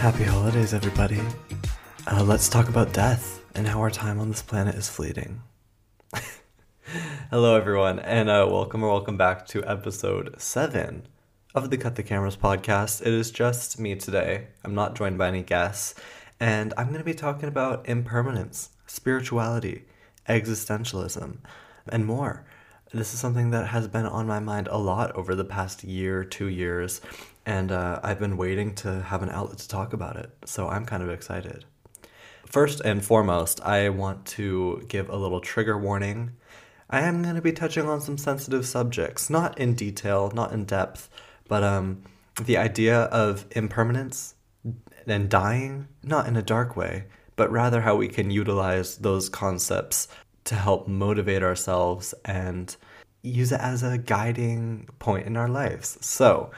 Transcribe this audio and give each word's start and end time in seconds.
Happy 0.00 0.24
holidays, 0.24 0.72
everybody. 0.72 1.20
Uh, 2.06 2.24
let's 2.24 2.48
talk 2.48 2.70
about 2.70 2.94
death 2.94 3.44
and 3.54 3.68
how 3.68 3.80
our 3.80 3.90
time 3.90 4.18
on 4.18 4.30
this 4.30 4.40
planet 4.40 4.74
is 4.74 4.88
fleeting. 4.88 5.42
Hello, 7.30 7.54
everyone, 7.54 7.98
and 7.98 8.30
uh, 8.30 8.48
welcome 8.50 8.82
or 8.82 8.88
welcome 8.88 9.18
back 9.18 9.46
to 9.48 9.62
episode 9.66 10.36
seven 10.38 11.06
of 11.54 11.68
the 11.68 11.76
Cut 11.76 11.96
the 11.96 12.02
Cameras 12.02 12.38
podcast. 12.38 13.02
It 13.02 13.12
is 13.12 13.30
just 13.30 13.78
me 13.78 13.94
today. 13.94 14.46
I'm 14.64 14.74
not 14.74 14.96
joined 14.96 15.18
by 15.18 15.28
any 15.28 15.42
guests, 15.42 15.94
and 16.40 16.72
I'm 16.78 16.86
going 16.86 17.00
to 17.00 17.04
be 17.04 17.12
talking 17.12 17.50
about 17.50 17.86
impermanence, 17.86 18.70
spirituality, 18.86 19.84
existentialism, 20.26 21.40
and 21.90 22.06
more. 22.06 22.46
This 22.90 23.12
is 23.12 23.20
something 23.20 23.50
that 23.50 23.66
has 23.66 23.86
been 23.86 24.06
on 24.06 24.26
my 24.26 24.40
mind 24.40 24.66
a 24.68 24.78
lot 24.78 25.14
over 25.14 25.34
the 25.34 25.44
past 25.44 25.84
year, 25.84 26.24
two 26.24 26.48
years, 26.48 27.02
and 27.46 27.72
uh, 27.72 28.00
I've 28.02 28.18
been 28.18 28.36
waiting 28.36 28.74
to 28.76 29.02
have 29.02 29.22
an 29.22 29.30
outlet 29.30 29.58
to 29.58 29.68
talk 29.68 29.92
about 29.92 30.16
it. 30.16 30.30
So 30.44 30.68
I'm 30.68 30.84
kind 30.84 31.02
of 31.02 31.10
excited. 31.10 31.64
First 32.46 32.80
and 32.80 33.04
foremost, 33.04 33.60
I 33.62 33.88
want 33.90 34.26
to 34.26 34.84
give 34.88 35.08
a 35.08 35.16
little 35.16 35.40
trigger 35.40 35.78
warning. 35.78 36.32
I 36.88 37.02
am 37.02 37.22
going 37.22 37.36
to 37.36 37.42
be 37.42 37.52
touching 37.52 37.88
on 37.88 38.00
some 38.00 38.18
sensitive 38.18 38.66
subjects, 38.66 39.30
not 39.30 39.58
in 39.58 39.74
detail, 39.74 40.32
not 40.34 40.52
in 40.52 40.64
depth, 40.64 41.08
but 41.48 41.62
um, 41.62 42.02
the 42.42 42.56
idea 42.56 43.02
of 43.02 43.46
impermanence 43.52 44.34
and 45.06 45.28
dying, 45.28 45.88
not 46.02 46.26
in 46.26 46.36
a 46.36 46.42
dark 46.42 46.76
way, 46.76 47.04
but 47.36 47.50
rather 47.50 47.80
how 47.80 47.94
we 47.96 48.08
can 48.08 48.30
utilize 48.30 48.96
those 48.96 49.28
concepts 49.28 50.08
to 50.44 50.54
help 50.54 50.88
motivate 50.88 51.42
ourselves 51.42 52.14
and 52.24 52.76
use 53.22 53.52
it 53.52 53.60
as 53.60 53.82
a 53.82 53.98
guiding 53.98 54.88
point 54.98 55.26
in 55.26 55.36
our 55.36 55.48
lives. 55.48 55.98
So, 56.00 56.50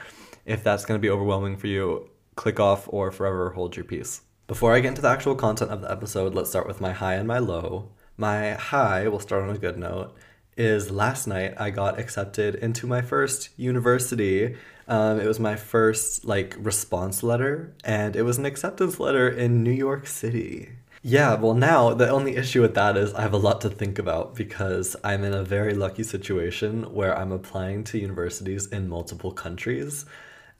if 0.45 0.63
that's 0.63 0.85
going 0.85 0.99
to 0.99 1.01
be 1.01 1.09
overwhelming 1.09 1.57
for 1.57 1.67
you, 1.67 2.09
click 2.35 2.59
off 2.59 2.87
or 2.91 3.11
forever 3.11 3.51
hold 3.51 3.75
your 3.75 3.85
peace. 3.85 4.21
Before 4.47 4.73
I 4.73 4.81
get 4.81 4.89
into 4.89 5.01
the 5.01 5.09
actual 5.09 5.35
content 5.35 5.71
of 5.71 5.81
the 5.81 5.91
episode, 5.91 6.33
let's 6.33 6.49
start 6.49 6.67
with 6.67 6.81
my 6.81 6.91
high 6.91 7.15
and 7.15 7.27
my 7.27 7.39
low. 7.39 7.89
My 8.17 8.51
high, 8.53 9.07
we'll 9.07 9.19
start 9.19 9.43
on 9.43 9.55
a 9.55 9.57
good 9.57 9.77
note, 9.77 10.15
is 10.57 10.91
last 10.91 11.27
night 11.27 11.53
I 11.57 11.69
got 11.69 11.99
accepted 11.99 12.55
into 12.55 12.85
my 12.85 13.01
first 13.01 13.49
university. 13.57 14.55
Um, 14.87 15.19
it 15.19 15.25
was 15.25 15.39
my 15.39 15.55
first 15.55 16.25
like 16.25 16.55
response 16.59 17.23
letter, 17.23 17.73
and 17.83 18.15
it 18.15 18.23
was 18.23 18.37
an 18.37 18.45
acceptance 18.45 18.99
letter 18.99 19.29
in 19.29 19.63
New 19.63 19.71
York 19.71 20.07
City. 20.07 20.73
Yeah, 21.01 21.35
well, 21.35 21.53
now 21.53 21.93
the 21.93 22.09
only 22.09 22.35
issue 22.35 22.61
with 22.61 22.75
that 22.75 22.95
is 22.95 23.13
I 23.13 23.21
have 23.21 23.33
a 23.33 23.37
lot 23.37 23.61
to 23.61 23.69
think 23.69 23.99
about 23.99 24.35
because 24.35 24.95
I'm 25.03 25.23
in 25.23 25.33
a 25.33 25.43
very 25.43 25.73
lucky 25.73 26.03
situation 26.03 26.93
where 26.93 27.17
I'm 27.17 27.31
applying 27.31 27.83
to 27.85 27.97
universities 27.97 28.67
in 28.67 28.87
multiple 28.87 29.31
countries 29.31 30.05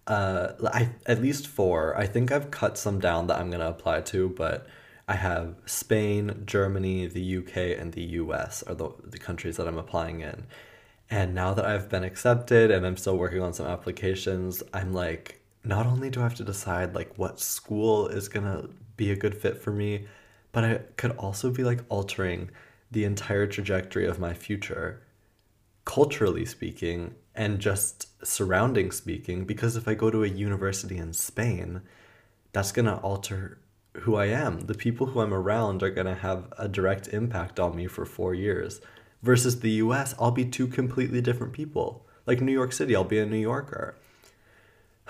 uh, 0.07 0.53
I 0.73 0.89
at 1.05 1.21
least 1.21 1.47
four. 1.47 1.97
I 1.97 2.05
think 2.07 2.31
I've 2.31 2.51
cut 2.51 2.77
some 2.77 2.99
down 2.99 3.27
that 3.27 3.39
I'm 3.39 3.49
gonna 3.49 3.69
apply 3.69 4.01
to, 4.01 4.29
but 4.29 4.67
I 5.07 5.15
have 5.15 5.55
Spain, 5.65 6.43
Germany, 6.45 7.07
the 7.07 7.37
UK, 7.37 7.79
and 7.79 7.93
the 7.93 8.03
US 8.21 8.63
are 8.63 8.75
the 8.75 8.89
the 9.03 9.17
countries 9.17 9.57
that 9.57 9.67
I'm 9.67 9.77
applying 9.77 10.21
in. 10.21 10.45
And 11.09 11.35
now 11.35 11.53
that 11.53 11.65
I've 11.65 11.89
been 11.89 12.03
accepted 12.03 12.71
and 12.71 12.85
I'm 12.85 12.97
still 12.97 13.17
working 13.17 13.41
on 13.41 13.53
some 13.53 13.67
applications, 13.67 14.63
I'm 14.73 14.93
like, 14.93 15.41
not 15.63 15.85
only 15.85 16.09
do 16.09 16.21
I 16.21 16.23
have 16.23 16.35
to 16.35 16.43
decide 16.43 16.95
like 16.95 17.17
what 17.17 17.39
school 17.39 18.07
is 18.07 18.27
gonna 18.29 18.67
be 18.97 19.11
a 19.11 19.15
good 19.15 19.35
fit 19.35 19.61
for 19.61 19.71
me, 19.71 20.07
but 20.51 20.63
I 20.63 20.75
could 20.97 21.11
also 21.11 21.49
be 21.51 21.63
like 21.63 21.81
altering 21.89 22.49
the 22.91 23.05
entire 23.05 23.47
trajectory 23.47 24.05
of 24.05 24.19
my 24.19 24.33
future, 24.33 25.01
culturally 25.85 26.45
speaking, 26.45 27.15
and 27.35 27.59
just 27.59 28.07
surrounding 28.23 28.91
speaking 28.91 29.45
because 29.45 29.75
if 29.75 29.87
I 29.87 29.93
go 29.93 30.09
to 30.09 30.23
a 30.23 30.27
university 30.27 30.97
in 30.97 31.13
Spain, 31.13 31.81
that's 32.51 32.71
going 32.71 32.85
to 32.85 32.97
alter 32.97 33.59
who 34.01 34.15
I 34.15 34.25
am. 34.25 34.61
The 34.61 34.73
people 34.73 35.07
who 35.07 35.21
I'm 35.21 35.33
around 35.33 35.83
are 35.83 35.89
going 35.89 36.07
to 36.07 36.15
have 36.15 36.51
a 36.57 36.67
direct 36.67 37.07
impact 37.09 37.59
on 37.59 37.75
me 37.75 37.87
for 37.87 38.05
4 38.05 38.33
years. 38.33 38.81
Versus 39.21 39.59
the 39.59 39.71
US, 39.83 40.15
I'll 40.19 40.31
be 40.31 40.45
two 40.45 40.67
completely 40.67 41.21
different 41.21 41.53
people. 41.53 42.05
Like 42.25 42.41
New 42.41 42.51
York 42.51 42.73
City, 42.73 42.95
I'll 42.95 43.03
be 43.03 43.19
a 43.19 43.25
New 43.25 43.37
Yorker. 43.37 43.95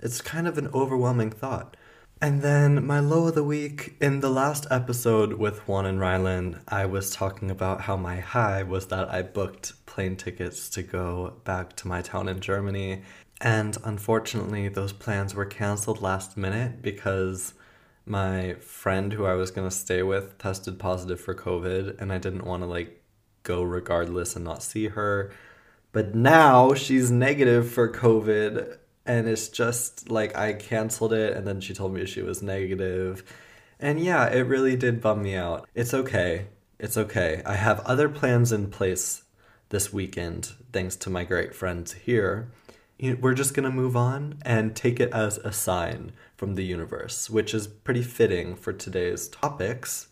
it's 0.00 0.20
kind 0.20 0.46
of 0.46 0.58
an 0.58 0.68
overwhelming 0.68 1.30
thought. 1.30 1.76
And 2.20 2.40
then 2.40 2.86
my 2.86 3.00
low 3.00 3.28
of 3.28 3.34
the 3.34 3.44
week 3.44 3.96
in 4.00 4.20
the 4.20 4.30
last 4.30 4.66
episode 4.70 5.34
with 5.34 5.68
Juan 5.68 5.84
and 5.84 6.00
Ryland, 6.00 6.58
I 6.68 6.86
was 6.86 7.10
talking 7.10 7.50
about 7.50 7.82
how 7.82 7.96
my 7.96 8.20
high 8.20 8.62
was 8.62 8.86
that 8.86 9.12
I 9.12 9.20
booked 9.20 9.83
plane 9.94 10.16
tickets 10.16 10.68
to 10.68 10.82
go 10.82 11.34
back 11.44 11.76
to 11.76 11.86
my 11.86 12.02
town 12.02 12.28
in 12.28 12.40
Germany. 12.40 13.02
And 13.40 13.78
unfortunately, 13.84 14.68
those 14.68 14.92
plans 14.92 15.36
were 15.36 15.46
canceled 15.46 16.02
last 16.02 16.36
minute 16.36 16.82
because 16.82 17.54
my 18.04 18.54
friend 18.54 19.12
who 19.12 19.24
I 19.24 19.34
was 19.34 19.52
going 19.52 19.68
to 19.68 19.74
stay 19.74 20.02
with 20.02 20.36
tested 20.38 20.80
positive 20.80 21.20
for 21.20 21.34
COVID 21.34 22.00
and 22.00 22.12
I 22.12 22.18
didn't 22.18 22.44
want 22.44 22.64
to 22.64 22.66
like 22.66 23.00
go 23.44 23.62
regardless 23.62 24.34
and 24.34 24.44
not 24.44 24.64
see 24.64 24.88
her. 24.88 25.32
But 25.92 26.14
now 26.14 26.74
she's 26.74 27.12
negative 27.12 27.70
for 27.70 27.88
COVID 27.88 28.78
and 29.06 29.28
it's 29.28 29.48
just 29.48 30.10
like 30.10 30.36
I 30.36 30.54
canceled 30.54 31.12
it 31.12 31.36
and 31.36 31.46
then 31.46 31.60
she 31.60 31.72
told 31.72 31.94
me 31.94 32.04
she 32.04 32.22
was 32.22 32.42
negative. 32.42 33.22
And 33.78 34.00
yeah, 34.00 34.26
it 34.26 34.40
really 34.40 34.74
did 34.74 35.00
bum 35.00 35.22
me 35.22 35.36
out. 35.36 35.68
It's 35.72 35.94
okay. 35.94 36.46
It's 36.80 36.96
okay. 36.96 37.42
I 37.46 37.54
have 37.54 37.78
other 37.80 38.08
plans 38.08 38.50
in 38.50 38.70
place 38.70 39.23
this 39.74 39.92
weekend, 39.92 40.52
thanks 40.72 40.94
to 40.94 41.10
my 41.10 41.24
great 41.24 41.52
friends 41.52 41.94
here. 41.94 42.48
We're 43.00 43.34
just 43.34 43.54
going 43.54 43.64
to 43.64 43.74
move 43.74 43.96
on 43.96 44.38
and 44.42 44.76
take 44.76 45.00
it 45.00 45.12
as 45.12 45.38
a 45.38 45.52
sign 45.52 46.12
from 46.36 46.54
the 46.54 46.62
universe, 46.62 47.28
which 47.28 47.52
is 47.52 47.66
pretty 47.66 48.02
fitting 48.02 48.54
for 48.54 48.72
today's 48.72 49.26
topics. 49.26 50.06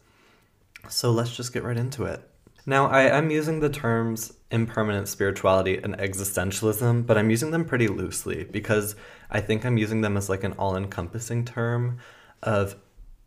So 0.89 1.13
let's 1.13 1.37
just 1.37 1.53
get 1.53 1.63
right 1.63 1.77
into 1.77 2.03
it. 2.03 2.29
Now, 2.67 2.89
I 2.89 3.03
am 3.03 3.31
using 3.31 3.61
the 3.61 3.71
terms 3.71 4.33
impermanent 4.51 5.07
spirituality 5.07 5.79
and 5.79 5.97
existentialism, 5.97 7.07
but 7.07 7.17
I'm 7.17 7.31
using 7.31 7.53
them 7.53 7.65
pretty 7.65 7.87
loosely 7.87 8.43
because 8.43 8.97
I 9.31 9.41
think 9.41 9.65
I'm 9.65 9.79
using 9.79 10.01
them 10.01 10.17
as 10.17 10.29
like 10.29 10.43
an 10.43 10.55
all 10.55 10.77
encompassing 10.77 11.45
term 11.45 11.99
of 12.43 12.75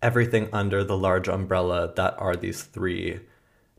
everything 0.02 0.50
under 0.52 0.84
the 0.84 0.98
large 0.98 1.30
umbrella 1.30 1.94
that 1.96 2.14
are 2.20 2.36
these 2.36 2.64
three 2.64 3.22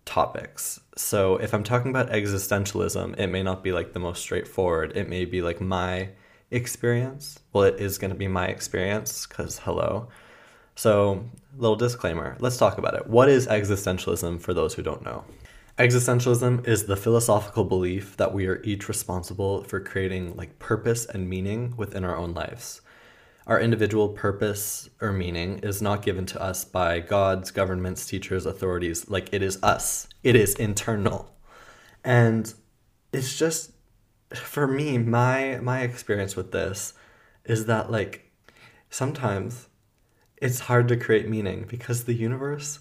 topics. 0.06 0.80
So 0.96 1.36
if 1.36 1.52
I'm 1.52 1.64
talking 1.64 1.90
about 1.90 2.10
existentialism, 2.10 3.18
it 3.18 3.26
may 3.26 3.42
not 3.42 3.62
be 3.62 3.72
like 3.72 3.92
the 3.92 3.98
most 3.98 4.22
straightforward. 4.22 4.96
It 4.96 5.10
may 5.10 5.26
be 5.26 5.42
like 5.42 5.60
my 5.60 6.08
experience. 6.50 7.38
Well, 7.52 7.64
it 7.64 7.78
is 7.78 7.98
going 7.98 8.12
to 8.12 8.16
be 8.16 8.28
my 8.28 8.46
experience 8.46 9.26
because 9.26 9.58
hello. 9.58 10.08
So, 10.74 11.24
little 11.56 11.76
disclaimer 11.76 12.36
let's 12.40 12.56
talk 12.56 12.78
about 12.78 12.94
it. 12.94 13.06
What 13.06 13.28
is 13.28 13.46
existentialism 13.46 14.40
for 14.40 14.54
those 14.54 14.74
who 14.74 14.82
don't 14.82 15.04
know? 15.04 15.24
Existentialism 15.78 16.66
is 16.66 16.84
the 16.84 16.96
philosophical 16.96 17.64
belief 17.64 18.16
that 18.16 18.32
we 18.32 18.46
are 18.46 18.62
each 18.62 18.88
responsible 18.88 19.62
for 19.64 19.78
creating 19.80 20.34
like 20.34 20.58
purpose 20.58 21.04
and 21.04 21.28
meaning 21.28 21.74
within 21.76 22.04
our 22.04 22.16
own 22.16 22.32
lives. 22.32 22.80
Our 23.46 23.60
individual 23.60 24.08
purpose 24.08 24.90
or 25.00 25.12
meaning 25.12 25.60
is 25.60 25.80
not 25.80 26.02
given 26.02 26.26
to 26.26 26.42
us 26.42 26.64
by 26.64 26.98
gods, 26.98 27.50
governments, 27.50 28.06
teachers, 28.06 28.44
authorities. 28.44 29.08
Like 29.08 29.28
it 29.32 29.42
is 29.42 29.62
us, 29.62 30.08
it 30.24 30.34
is 30.34 30.54
internal. 30.54 31.32
And 32.02 32.52
it's 33.12 33.38
just 33.38 33.72
for 34.34 34.66
me, 34.66 34.98
my 34.98 35.58
my 35.62 35.82
experience 35.82 36.34
with 36.34 36.50
this 36.52 36.94
is 37.44 37.66
that 37.66 37.90
like 37.90 38.32
sometimes 38.90 39.68
it's 40.36 40.60
hard 40.60 40.88
to 40.88 40.96
create 40.96 41.28
meaning 41.28 41.64
because 41.68 42.04
the 42.04 42.14
universe 42.14 42.80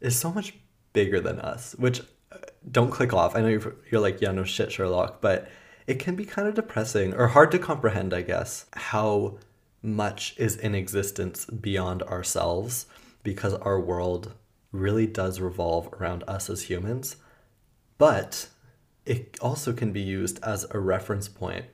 is 0.00 0.16
so 0.16 0.32
much 0.32 0.54
bigger 0.92 1.20
than 1.20 1.40
us, 1.40 1.74
which 1.78 2.00
uh, 2.32 2.38
don't 2.70 2.90
click 2.90 3.12
off. 3.12 3.34
I 3.34 3.40
know 3.40 3.48
you're, 3.48 3.76
you're 3.90 4.00
like, 4.00 4.20
yeah, 4.20 4.32
no 4.32 4.44
shit, 4.44 4.72
Sherlock, 4.72 5.20
but 5.20 5.48
it 5.86 5.98
can 5.98 6.16
be 6.16 6.24
kind 6.24 6.48
of 6.48 6.54
depressing 6.54 7.14
or 7.14 7.28
hard 7.28 7.50
to 7.52 7.58
comprehend, 7.58 8.12
I 8.12 8.22
guess, 8.22 8.66
how 8.72 9.38
much 9.86 10.34
is 10.36 10.56
in 10.56 10.74
existence 10.74 11.46
beyond 11.46 12.02
ourselves 12.02 12.86
because 13.22 13.54
our 13.54 13.80
world 13.80 14.34
really 14.72 15.06
does 15.06 15.40
revolve 15.40 15.88
around 15.94 16.24
us 16.28 16.50
as 16.50 16.62
humans. 16.62 17.16
But 17.96 18.48
it 19.06 19.38
also 19.40 19.72
can 19.72 19.92
be 19.92 20.00
used 20.00 20.42
as 20.42 20.66
a 20.70 20.78
reference 20.78 21.28
point 21.28 21.66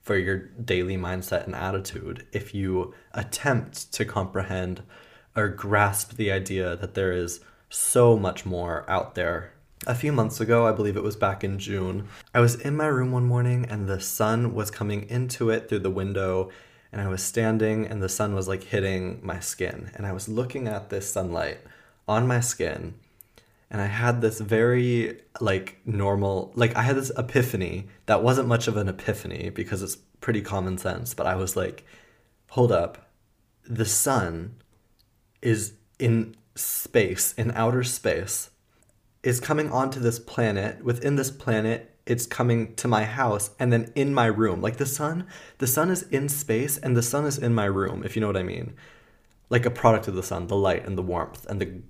for 0.00 0.16
your 0.16 0.38
daily 0.38 0.96
mindset 0.96 1.44
and 1.44 1.54
attitude 1.54 2.26
if 2.32 2.54
you 2.54 2.94
attempt 3.12 3.92
to 3.92 4.04
comprehend 4.04 4.82
or 5.34 5.48
grasp 5.48 6.14
the 6.14 6.30
idea 6.30 6.76
that 6.76 6.94
there 6.94 7.12
is 7.12 7.40
so 7.68 8.16
much 8.16 8.46
more 8.46 8.88
out 8.88 9.16
there. 9.16 9.52
A 9.86 9.94
few 9.94 10.12
months 10.12 10.40
ago, 10.40 10.66
I 10.66 10.72
believe 10.72 10.96
it 10.96 11.02
was 11.02 11.16
back 11.16 11.44
in 11.44 11.58
June, 11.58 12.08
I 12.32 12.40
was 12.40 12.54
in 12.54 12.76
my 12.76 12.86
room 12.86 13.12
one 13.12 13.26
morning 13.26 13.66
and 13.68 13.86
the 13.88 14.00
sun 14.00 14.54
was 14.54 14.70
coming 14.70 15.08
into 15.10 15.50
it 15.50 15.68
through 15.68 15.80
the 15.80 15.90
window. 15.90 16.50
And 16.96 17.04
I 17.04 17.08
was 17.08 17.22
standing 17.22 17.86
and 17.86 18.02
the 18.02 18.08
sun 18.08 18.34
was 18.34 18.48
like 18.48 18.62
hitting 18.62 19.20
my 19.22 19.38
skin. 19.38 19.90
And 19.94 20.06
I 20.06 20.12
was 20.12 20.30
looking 20.30 20.66
at 20.66 20.88
this 20.88 21.12
sunlight 21.12 21.58
on 22.08 22.26
my 22.26 22.40
skin. 22.40 22.94
And 23.70 23.82
I 23.82 23.86
had 23.86 24.22
this 24.22 24.40
very 24.40 25.20
like 25.38 25.76
normal, 25.84 26.52
like 26.54 26.74
I 26.74 26.80
had 26.80 26.96
this 26.96 27.12
epiphany 27.18 27.88
that 28.06 28.22
wasn't 28.22 28.48
much 28.48 28.66
of 28.66 28.78
an 28.78 28.88
epiphany 28.88 29.50
because 29.50 29.82
it's 29.82 29.98
pretty 30.22 30.40
common 30.40 30.78
sense. 30.78 31.12
But 31.12 31.26
I 31.26 31.36
was 31.36 31.54
like, 31.54 31.84
hold 32.48 32.72
up, 32.72 33.10
the 33.68 33.84
sun 33.84 34.54
is 35.42 35.74
in 35.98 36.34
space, 36.54 37.34
in 37.34 37.50
outer 37.50 37.84
space, 37.84 38.48
is 39.22 39.38
coming 39.38 39.70
onto 39.70 40.00
this 40.00 40.18
planet. 40.18 40.82
Within 40.82 41.16
this 41.16 41.30
planet, 41.30 41.94
it's 42.06 42.26
coming 42.26 42.74
to 42.76 42.88
my 42.88 43.04
house 43.04 43.50
and 43.58 43.72
then 43.72 43.92
in 43.94 44.14
my 44.14 44.26
room. 44.26 44.60
Like 44.60 44.76
the 44.76 44.86
sun, 44.86 45.26
the 45.58 45.66
sun 45.66 45.90
is 45.90 46.02
in 46.04 46.28
space 46.28 46.78
and 46.78 46.96
the 46.96 47.02
sun 47.02 47.26
is 47.26 47.36
in 47.36 47.54
my 47.54 47.64
room, 47.64 48.02
if 48.04 48.14
you 48.14 48.20
know 48.20 48.28
what 48.28 48.36
I 48.36 48.42
mean. 48.42 48.74
Like 49.50 49.66
a 49.66 49.70
product 49.70 50.08
of 50.08 50.14
the 50.14 50.22
sun, 50.22 50.46
the 50.46 50.56
light 50.56 50.86
and 50.86 50.96
the 50.96 51.02
warmth 51.02 51.46
and 51.46 51.60
the 51.60 51.82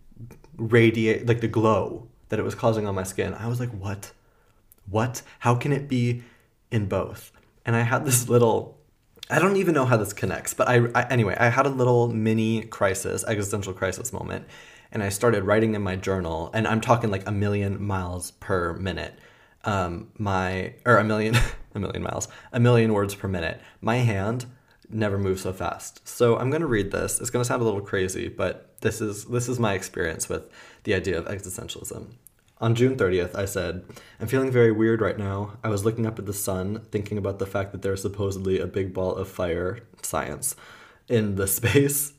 radiate, 0.56 1.26
like 1.26 1.40
the 1.40 1.48
glow 1.48 2.08
that 2.30 2.38
it 2.38 2.42
was 2.44 2.54
causing 2.54 2.86
on 2.86 2.94
my 2.94 3.02
skin. 3.02 3.34
I 3.34 3.46
was 3.46 3.60
like, 3.60 3.70
what? 3.70 4.12
What? 4.88 5.22
How 5.40 5.54
can 5.54 5.72
it 5.72 5.88
be 5.88 6.22
in 6.70 6.86
both? 6.86 7.30
And 7.64 7.76
I 7.76 7.82
had 7.82 8.04
this 8.04 8.28
little 8.28 8.76
I 9.28 9.40
don't 9.40 9.56
even 9.56 9.74
know 9.74 9.86
how 9.86 9.96
this 9.96 10.12
connects, 10.12 10.54
but 10.54 10.68
I, 10.68 10.86
I, 10.94 11.02
anyway, 11.08 11.36
I 11.36 11.48
had 11.48 11.66
a 11.66 11.70
little 11.70 12.06
mini 12.06 12.62
crisis, 12.62 13.24
existential 13.26 13.72
crisis 13.72 14.12
moment, 14.12 14.46
and 14.92 15.02
I 15.02 15.08
started 15.08 15.42
writing 15.42 15.74
in 15.74 15.82
my 15.82 15.96
journal, 15.96 16.48
and 16.54 16.64
I'm 16.64 16.80
talking 16.80 17.10
like 17.10 17.26
a 17.26 17.32
million 17.32 17.82
miles 17.82 18.30
per 18.30 18.74
minute. 18.74 19.18
Um, 19.66 20.08
my 20.16 20.74
or 20.86 20.96
a 20.96 21.04
million, 21.04 21.36
a 21.74 21.78
million 21.78 22.02
miles, 22.02 22.28
a 22.52 22.60
million 22.60 22.92
words 22.92 23.14
per 23.14 23.28
minute. 23.28 23.60
My 23.80 23.96
hand 23.96 24.46
never 24.88 25.18
moves 25.18 25.42
so 25.42 25.52
fast. 25.52 26.06
So 26.08 26.38
I'm 26.38 26.50
gonna 26.50 26.66
read 26.66 26.92
this. 26.92 27.20
It's 27.20 27.30
gonna 27.30 27.44
sound 27.44 27.62
a 27.62 27.64
little 27.64 27.80
crazy, 27.80 28.28
but 28.28 28.80
this 28.80 29.00
is 29.00 29.26
this 29.26 29.48
is 29.48 29.58
my 29.58 29.74
experience 29.74 30.28
with 30.28 30.44
the 30.84 30.94
idea 30.94 31.18
of 31.18 31.26
existentialism. 31.26 32.06
On 32.58 32.74
June 32.74 32.96
30th, 32.96 33.34
I 33.34 33.44
said, 33.44 33.84
I'm 34.18 34.28
feeling 34.28 34.50
very 34.50 34.72
weird 34.72 35.02
right 35.02 35.18
now. 35.18 35.58
I 35.62 35.68
was 35.68 35.84
looking 35.84 36.06
up 36.06 36.18
at 36.18 36.24
the 36.24 36.32
sun, 36.32 36.80
thinking 36.90 37.18
about 37.18 37.38
the 37.38 37.44
fact 37.44 37.72
that 37.72 37.82
there's 37.82 38.00
supposedly 38.00 38.58
a 38.58 38.66
big 38.66 38.94
ball 38.94 39.14
of 39.14 39.28
fire, 39.28 39.80
science, 40.00 40.56
in 41.06 41.34
the 41.34 41.46
space. 41.58 42.14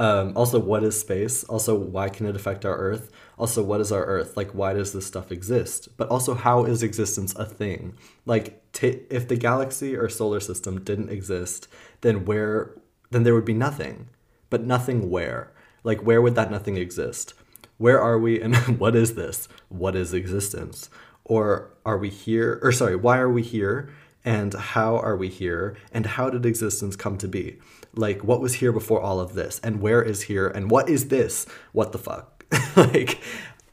Um, 0.00 0.32
also, 0.34 0.58
what 0.58 0.82
is 0.82 0.98
space? 0.98 1.44
Also, 1.44 1.74
why 1.74 2.08
can 2.08 2.26
it 2.26 2.34
affect 2.34 2.64
our 2.64 2.76
Earth? 2.76 3.10
Also, 3.36 3.62
what 3.62 3.80
is 3.80 3.92
our 3.92 4.04
Earth? 4.04 4.36
Like, 4.36 4.50
why 4.52 4.72
does 4.72 4.92
this 4.92 5.06
stuff 5.06 5.30
exist? 5.30 5.88
But 5.96 6.08
also, 6.08 6.34
how 6.34 6.64
is 6.64 6.82
existence 6.82 7.34
a 7.36 7.44
thing? 7.44 7.94
Like, 8.24 8.72
t- 8.72 9.02
if 9.10 9.28
the 9.28 9.36
galaxy 9.36 9.94
or 9.94 10.08
solar 10.08 10.40
system 10.40 10.80
didn't 10.80 11.10
exist, 11.10 11.68
then 12.00 12.24
where? 12.24 12.74
Then 13.10 13.24
there 13.24 13.34
would 13.34 13.44
be 13.44 13.54
nothing. 13.54 14.08
But 14.48 14.64
nothing 14.64 15.10
where? 15.10 15.52
Like, 15.84 16.00
where 16.00 16.22
would 16.22 16.34
that 16.34 16.50
nothing 16.50 16.76
exist? 16.76 17.34
where 17.80 17.98
are 17.98 18.18
we 18.18 18.38
and 18.42 18.54
what 18.78 18.94
is 18.94 19.14
this? 19.14 19.48
What 19.70 19.96
is 19.96 20.12
existence? 20.12 20.90
Or 21.24 21.70
are 21.86 21.96
we 21.96 22.10
here? 22.10 22.60
Or 22.62 22.72
sorry, 22.72 22.94
why 22.94 23.16
are 23.16 23.30
we 23.30 23.42
here? 23.42 23.88
And 24.22 24.52
how 24.52 24.98
are 24.98 25.16
we 25.16 25.28
here? 25.28 25.78
And 25.90 26.04
how 26.04 26.28
did 26.28 26.44
existence 26.44 26.94
come 26.94 27.16
to 27.16 27.26
be? 27.26 27.58
Like, 27.94 28.22
what 28.22 28.40
was 28.40 28.54
here 28.54 28.72
before 28.72 29.00
all 29.00 29.20
of 29.20 29.34
this? 29.34 29.60
And 29.64 29.80
where 29.80 30.02
is 30.02 30.22
here? 30.22 30.48
And 30.48 30.70
what 30.70 30.88
is 30.88 31.08
this? 31.08 31.46
What 31.72 31.92
the 31.92 31.98
fuck? 31.98 32.44
like, 32.76 33.20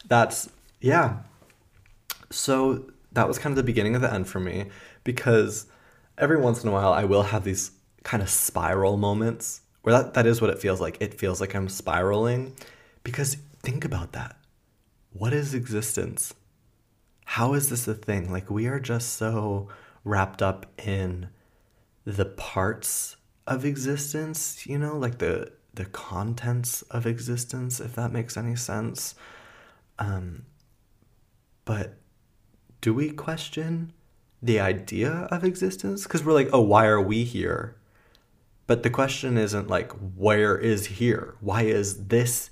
that's, 0.08 0.50
yeah. 0.80 1.18
So 2.30 2.90
that 3.12 3.28
was 3.28 3.38
kind 3.38 3.52
of 3.52 3.56
the 3.56 3.62
beginning 3.62 3.94
of 3.94 4.02
the 4.02 4.12
end 4.12 4.28
for 4.28 4.40
me 4.40 4.66
because 5.04 5.66
every 6.16 6.36
once 6.36 6.62
in 6.62 6.68
a 6.68 6.72
while 6.72 6.92
I 6.92 7.04
will 7.04 7.24
have 7.24 7.44
these 7.44 7.70
kind 8.02 8.22
of 8.22 8.28
spiral 8.28 8.96
moments 8.96 9.62
where 9.82 10.02
that, 10.02 10.14
that 10.14 10.26
is 10.26 10.40
what 10.40 10.50
it 10.50 10.58
feels 10.58 10.80
like. 10.80 10.96
It 11.00 11.14
feels 11.14 11.40
like 11.40 11.54
I'm 11.54 11.68
spiraling 11.68 12.54
because 13.04 13.36
think 13.62 13.84
about 13.84 14.12
that. 14.12 14.36
What 15.12 15.32
is 15.32 15.54
existence? 15.54 16.34
How 17.24 17.54
is 17.54 17.70
this 17.70 17.86
a 17.88 17.94
thing? 17.94 18.30
Like, 18.32 18.50
we 18.50 18.66
are 18.66 18.80
just 18.80 19.14
so 19.14 19.68
wrapped 20.04 20.42
up 20.42 20.66
in 20.78 21.28
the 22.04 22.24
parts 22.24 23.16
of 23.48 23.64
existence, 23.64 24.66
you 24.66 24.78
know, 24.78 24.96
like 24.96 25.18
the 25.18 25.50
the 25.74 25.86
contents 25.86 26.82
of 26.82 27.06
existence, 27.06 27.80
if 27.80 27.94
that 27.94 28.12
makes 28.12 28.36
any 28.36 28.56
sense. 28.56 29.14
Um, 29.98 30.44
but 31.64 31.94
do 32.80 32.92
we 32.92 33.10
question 33.10 33.92
the 34.42 34.60
idea 34.60 35.28
of 35.30 35.44
existence? 35.44 36.02
Because 36.02 36.24
we're 36.24 36.32
like, 36.32 36.50
oh, 36.52 36.60
why 36.60 36.86
are 36.86 37.00
we 37.00 37.24
here? 37.24 37.76
But 38.66 38.82
the 38.82 38.90
question 38.90 39.38
isn't 39.38 39.68
like, 39.68 39.92
where 40.16 40.58
is 40.58 40.86
here? 40.86 41.36
Why 41.40 41.62
is 41.62 42.08
this 42.08 42.50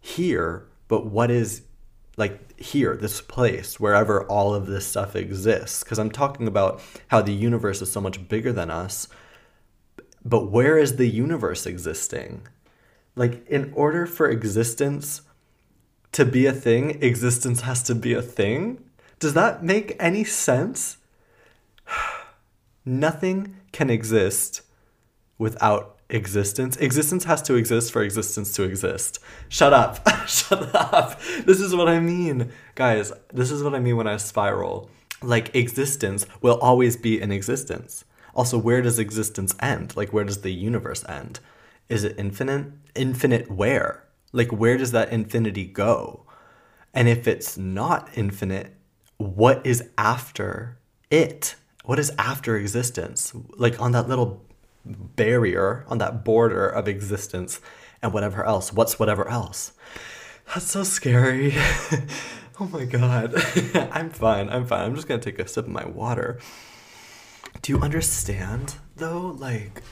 here, 0.00 0.66
but 0.88 1.06
what 1.06 1.30
is 1.30 1.62
like 2.16 2.60
here, 2.60 2.96
this 2.96 3.20
place, 3.20 3.78
wherever 3.78 4.24
all 4.24 4.54
of 4.54 4.66
this 4.66 4.86
stuff 4.86 5.14
exists? 5.14 5.84
Because 5.84 5.98
I'm 5.98 6.10
talking 6.10 6.48
about 6.48 6.80
how 7.08 7.22
the 7.22 7.32
universe 7.32 7.80
is 7.82 7.92
so 7.92 8.00
much 8.00 8.28
bigger 8.28 8.52
than 8.52 8.70
us, 8.70 9.08
but 10.24 10.50
where 10.50 10.78
is 10.78 10.96
the 10.96 11.08
universe 11.08 11.66
existing? 11.66 12.46
Like, 13.16 13.46
in 13.48 13.72
order 13.74 14.06
for 14.06 14.28
existence 14.28 15.22
to 16.12 16.24
be 16.24 16.46
a 16.46 16.52
thing, 16.52 17.02
existence 17.02 17.62
has 17.62 17.82
to 17.84 17.94
be 17.94 18.12
a 18.12 18.22
thing? 18.22 18.84
Does 19.18 19.34
that 19.34 19.62
make 19.64 19.96
any 19.98 20.24
sense? 20.24 20.98
Nothing 22.84 23.56
can 23.72 23.90
exist 23.90 24.62
without 25.38 25.98
existence. 26.08 26.76
Existence 26.76 27.24
has 27.24 27.42
to 27.42 27.54
exist 27.54 27.92
for 27.92 28.02
existence 28.02 28.52
to 28.54 28.62
exist. 28.62 29.18
Shut 29.48 29.72
up. 29.72 30.06
Shut 30.26 30.74
up. 30.74 31.20
This 31.46 31.60
is 31.60 31.74
what 31.74 31.88
I 31.88 32.00
mean. 32.00 32.50
Guys, 32.74 33.12
this 33.32 33.50
is 33.50 33.62
what 33.62 33.74
I 33.74 33.78
mean 33.78 33.96
when 33.96 34.06
I 34.06 34.16
spiral. 34.16 34.90
Like, 35.22 35.54
existence 35.54 36.26
will 36.40 36.58
always 36.60 36.96
be 36.96 37.20
in 37.20 37.30
existence. 37.30 38.04
Also, 38.40 38.56
where 38.56 38.80
does 38.80 38.98
existence 38.98 39.54
end? 39.60 39.94
Like, 39.98 40.14
where 40.14 40.24
does 40.24 40.40
the 40.40 40.50
universe 40.50 41.06
end? 41.06 41.40
Is 41.90 42.04
it 42.04 42.18
infinite? 42.18 42.68
Infinite 42.94 43.50
where? 43.50 44.04
Like, 44.32 44.50
where 44.50 44.78
does 44.78 44.92
that 44.92 45.12
infinity 45.12 45.66
go? 45.66 46.24
And 46.94 47.06
if 47.06 47.28
it's 47.28 47.58
not 47.58 48.08
infinite, 48.14 48.74
what 49.18 49.60
is 49.66 49.90
after 49.98 50.78
it? 51.10 51.56
What 51.84 51.98
is 51.98 52.14
after 52.18 52.56
existence? 52.56 53.34
Like, 53.58 53.78
on 53.78 53.92
that 53.92 54.08
little 54.08 54.42
barrier, 54.86 55.84
on 55.88 55.98
that 55.98 56.24
border 56.24 56.66
of 56.66 56.88
existence 56.88 57.60
and 58.00 58.14
whatever 58.14 58.42
else. 58.42 58.72
What's 58.72 58.98
whatever 58.98 59.28
else? 59.28 59.72
That's 60.46 60.64
so 60.64 60.82
scary. 60.82 61.52
oh 62.58 62.70
my 62.72 62.86
god. 62.86 63.34
I'm 63.92 64.08
fine. 64.08 64.48
I'm 64.48 64.64
fine. 64.64 64.86
I'm 64.86 64.94
just 64.94 65.08
to 65.08 65.18
take 65.18 65.38
a 65.38 65.46
sip 65.46 65.66
of 65.66 65.70
my 65.70 65.84
water. 65.84 66.38
Do 67.62 67.72
you 67.72 67.80
understand 67.80 68.76
though? 68.96 69.36
Like 69.38 69.82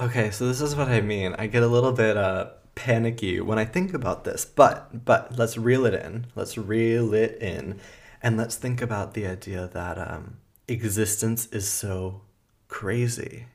okay, 0.00 0.30
so 0.30 0.46
this 0.46 0.60
is 0.60 0.76
what 0.76 0.88
I 0.88 1.00
mean. 1.00 1.34
I 1.38 1.46
get 1.46 1.62
a 1.62 1.68
little 1.68 1.92
bit 1.92 2.16
uh 2.16 2.50
panicky 2.74 3.40
when 3.40 3.58
I 3.58 3.64
think 3.64 3.94
about 3.94 4.24
this. 4.24 4.44
But 4.44 5.04
but 5.04 5.36
let's 5.36 5.56
reel 5.58 5.86
it 5.86 5.94
in. 5.94 6.26
Let's 6.34 6.56
reel 6.56 7.14
it 7.14 7.40
in 7.40 7.80
and 8.22 8.36
let's 8.36 8.56
think 8.56 8.82
about 8.82 9.14
the 9.14 9.26
idea 9.26 9.68
that 9.72 9.98
um 9.98 10.38
existence 10.68 11.46
is 11.46 11.68
so 11.68 12.22
crazy 12.68 13.46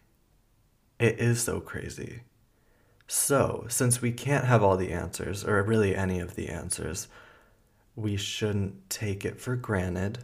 it 1.03 1.19
is 1.19 1.41
so 1.41 1.59
crazy. 1.59 2.21
So, 3.07 3.65
since 3.67 4.01
we 4.01 4.13
can't 4.13 4.45
have 4.45 4.63
all 4.63 4.77
the 4.77 4.93
answers, 4.93 5.43
or 5.43 5.61
really 5.61 5.95
any 5.95 6.19
of 6.19 6.35
the 6.35 6.47
answers, 6.47 7.09
we 7.95 8.15
shouldn't 8.15 8.89
take 8.89 9.25
it 9.25 9.39
for 9.41 9.57
granted, 9.57 10.19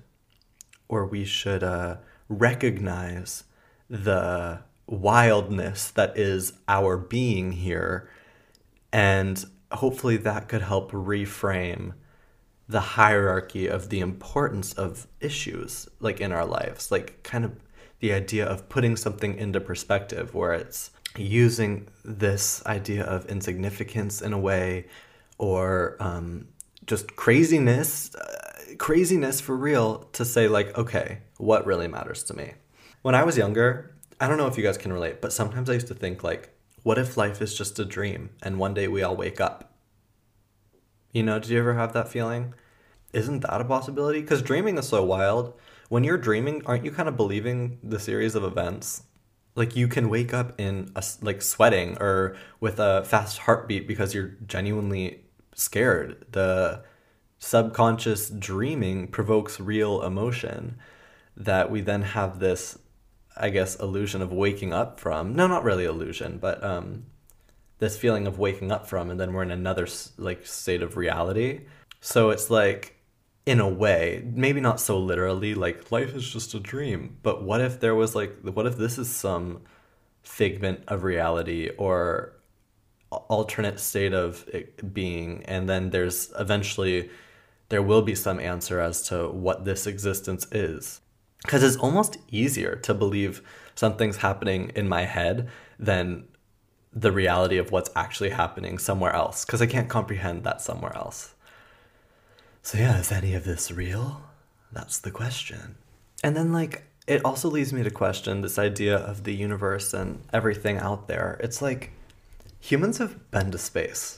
or 0.88 1.06
we 1.06 1.26
should 1.26 1.64
uh, 1.64 1.98
recognize 2.30 3.44
the 3.90 4.62
wildness 4.88 5.92
that 5.92 6.18
is 6.18 6.54
our 6.68 6.98
being 6.98 7.52
here, 7.52 8.10
and 8.92 9.44
hopefully 9.72 10.18
that 10.18 10.48
could 10.48 10.62
help 10.62 10.92
reframe 10.92 11.94
the 12.70 12.80
hierarchy 12.80 13.68
of 13.68 13.90
the 13.90 14.00
importance 14.00 14.74
of 14.74 15.08
issues 15.20 15.90
like 16.00 16.22
in 16.22 16.32
our 16.32 16.46
lives 16.46 16.92
like 16.92 17.22
kind 17.24 17.44
of 17.44 17.52
the 18.00 18.14
idea 18.14 18.46
of 18.46 18.70
putting 18.70 18.96
something 18.96 19.36
into 19.38 19.60
perspective 19.60 20.34
where 20.36 20.54
it's 20.54 20.92
using 21.18 21.88
this 22.06 22.64
idea 22.68 23.04
of 23.04 23.26
insignificance 23.26 24.22
in 24.22 24.34
a 24.34 24.38
way 24.38 24.86
or 25.40 25.98
um, 26.00 26.48
just 26.86 27.16
craziness 27.16 28.14
uh, 28.16 28.76
craziness 28.78 29.42
for 29.42 29.58
real 29.58 30.08
to 30.14 30.24
say 30.24 30.48
like 30.48 30.78
okay 30.78 31.20
what 31.38 31.66
really 31.66 31.88
matters 31.88 32.24
to 32.24 32.36
me 32.36 32.54
when 33.02 33.16
i 33.16 33.24
was 33.24 33.38
younger 33.38 33.96
i 34.20 34.28
don't 34.28 34.38
know 34.38 34.48
if 34.48 34.58
you 34.58 34.64
guys 34.64 34.78
can 34.78 34.94
relate 34.94 35.22
but 35.22 35.34
sometimes 35.34 35.70
i 35.70 35.74
used 35.74 35.88
to 35.88 35.94
think 35.94 36.24
like 36.24 36.56
what 36.84 36.98
if 36.98 37.18
life 37.18 37.42
is 37.42 37.58
just 37.58 37.80
a 37.80 37.86
dream 37.86 38.30
and 38.42 38.58
one 38.58 38.74
day 38.74 38.88
we 38.88 39.04
all 39.04 39.16
wake 39.16 39.42
up 39.42 39.74
you 41.12 41.24
know 41.24 41.40
did 41.40 41.50
you 41.50 41.60
ever 41.60 41.74
have 41.74 41.94
that 41.94 42.08
feeling 42.08 42.54
isn't 43.14 43.42
that 43.42 43.62
a 43.62 43.66
possibility 43.66 44.22
because 44.22 44.42
dreaming 44.42 44.78
is 44.78 44.88
so 44.88 45.04
wild 45.04 45.54
when 45.90 46.04
you're 46.04 46.18
dreaming, 46.18 46.62
aren't 46.66 46.86
you 46.86 46.92
kind 46.92 47.10
of 47.10 47.18
believing 47.18 47.80
the 47.84 48.00
series 48.00 48.36
of 48.36 48.44
events? 48.44 49.04
Like 49.56 49.76
you 49.76 49.88
can 49.88 50.08
wake 50.08 50.34
up 50.34 50.60
in 50.62 50.92
a, 50.96 51.04
like 51.22 51.42
sweating 51.42 51.98
or 52.00 52.38
with 52.60 52.80
a 52.80 53.04
fast 53.04 53.40
heartbeat 53.40 53.88
because 53.88 54.14
you're 54.14 54.36
genuinely 54.46 55.26
scared. 55.56 56.28
The 56.32 56.84
subconscious 57.40 58.30
dreaming 58.30 59.08
provokes 59.08 59.60
real 59.60 60.04
emotion 60.04 60.78
that 61.36 61.72
we 61.72 61.82
then 61.82 62.04
have 62.04 62.40
this 62.40 62.78
I 63.40 63.50
guess 63.50 63.76
illusion 63.76 64.22
of 64.22 64.32
waking 64.32 64.74
up 64.74 65.00
from. 65.00 65.36
No, 65.36 65.48
not 65.48 65.64
really 65.64 65.86
illusion, 65.86 66.38
but 66.38 66.64
um 66.64 67.06
this 67.80 67.98
feeling 67.98 68.28
of 68.28 68.38
waking 68.38 68.72
up 68.72 68.88
from 68.88 69.10
and 69.10 69.20
then 69.20 69.34
we're 69.34 69.44
in 69.44 69.52
another 69.52 69.88
like 70.18 70.46
state 70.46 70.84
of 70.84 70.96
reality 70.96 71.62
so 72.00 72.30
it's 72.30 72.50
like 72.50 72.98
in 73.46 73.60
a 73.60 73.68
way 73.68 74.24
maybe 74.34 74.62
not 74.62 74.80
so 74.80 75.00
literally 75.00 75.56
like 75.56 75.92
life 75.92 76.14
is 76.14 76.30
just 76.30 76.54
a 76.54 76.60
dream 76.60 77.18
but 77.24 77.42
what 77.42 77.62
if 77.62 77.80
there 77.80 77.96
was 77.96 78.16
like 78.16 78.38
what 78.42 78.68
if 78.68 78.78
this 78.78 78.98
is 78.98 79.10
some 79.10 79.62
figment 80.22 80.84
of 80.88 81.04
reality 81.04 81.70
or 81.78 82.34
alternate 83.10 83.80
state 83.80 84.14
of 84.14 84.48
being 84.94 85.44
and 85.46 85.68
then 85.68 85.90
there's 85.90 86.32
eventually 86.38 87.10
there 87.70 87.82
will 87.82 88.02
be 88.02 88.14
some 88.14 88.40
answer 88.40 88.80
as 88.80 89.02
to 89.02 89.30
what 89.30 89.66
this 89.66 89.88
existence 89.88 90.46
is 90.52 91.02
because 91.44 91.64
it's 91.64 91.78
almost 91.78 92.18
easier 92.30 92.76
to 92.76 92.94
believe 92.94 93.42
something's 93.76 94.18
happening 94.18 94.72
in 94.76 94.88
my 94.88 95.04
head 95.06 95.50
than 95.78 96.28
the 96.92 97.12
reality 97.12 97.58
of 97.58 97.72
what's 97.72 97.90
actually 97.96 98.32
happening 98.32 98.78
somewhere 98.78 99.14
else 99.14 99.46
because 99.46 99.62
I 99.62 99.68
can't 99.68 99.90
comprehend 99.90 100.44
that 100.44 100.62
somewhere 100.62 100.96
else. 100.96 101.34
So, 102.62 102.78
yeah, 102.78 103.00
is 103.00 103.12
any 103.12 103.36
of 103.36 103.46
this 103.46 103.72
real? 103.72 104.22
That's 104.72 105.00
the 105.00 105.12
question. 105.12 105.76
And 106.24 106.36
then, 106.36 106.52
like, 106.52 106.84
it 107.08 107.24
also 107.24 107.50
leads 107.50 107.74
me 107.74 107.84
to 107.84 107.90
question 107.90 108.42
this 108.42 108.60
idea 108.60 108.96
of 108.96 109.24
the 109.24 109.34
universe 109.34 109.94
and 109.94 110.22
everything 110.34 110.78
out 110.78 111.08
there. 111.08 111.40
It's 111.42 111.62
like 111.62 111.92
humans 112.60 112.98
have 112.98 113.32
been 113.32 113.52
to 113.52 113.58
space. 113.58 114.18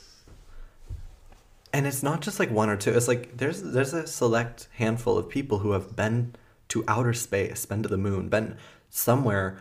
And 1.71 1.87
it's 1.87 2.03
not 2.03 2.19
just 2.19 2.39
like 2.39 2.51
one 2.51 2.69
or 2.69 2.75
two. 2.75 2.91
It's 2.91 3.07
like 3.07 3.37
there's 3.37 3.61
there's 3.61 3.93
a 3.93 4.05
select 4.05 4.67
handful 4.73 5.17
of 5.17 5.29
people 5.29 5.59
who 5.59 5.71
have 5.71 5.95
been 5.95 6.35
to 6.71 6.85
outer 6.87 7.13
space, 7.13 7.65
been 7.65 7.83
to 7.83 7.89
the 7.89 7.97
moon, 7.97 8.29
been 8.29 8.55
somewhere 8.89 9.59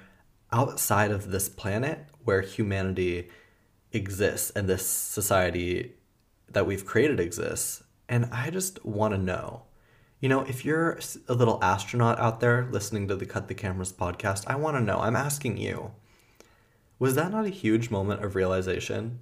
outside 0.53 1.11
of 1.11 1.31
this 1.31 1.49
planet 1.49 2.07
where 2.23 2.41
humanity 2.41 3.29
exists 3.93 4.51
and 4.51 4.69
this 4.69 4.87
society 4.87 5.95
that 6.49 6.67
we've 6.67 6.87
created 6.87 7.19
exists. 7.19 7.83
And 8.09 8.29
I 8.33 8.51
just 8.51 8.85
want 8.85 9.13
to 9.15 9.19
know, 9.19 9.63
you 10.21 10.29
know, 10.29 10.43
if 10.43 10.65
you're 10.65 11.01
a 11.29 11.35
little 11.35 11.59
astronaut 11.63 12.21
out 12.21 12.39
there 12.39 12.69
listening 12.71 13.09
to 13.09 13.17
the 13.17 13.27
Cut 13.27 13.49
the 13.49 13.55
Cameras 13.55 13.93
podcast, 13.93 14.45
I 14.47 14.55
want 14.55 14.77
to 14.77 14.83
know, 14.83 15.01
I'm 15.01 15.17
asking 15.17 15.57
you, 15.57 15.93
was 17.01 17.17
that 17.17 17.33
not 17.33 17.45
a 17.45 17.51
huge 17.51 17.91
moment 17.91 18.25
of 18.25 18.37
realization? 18.37 19.21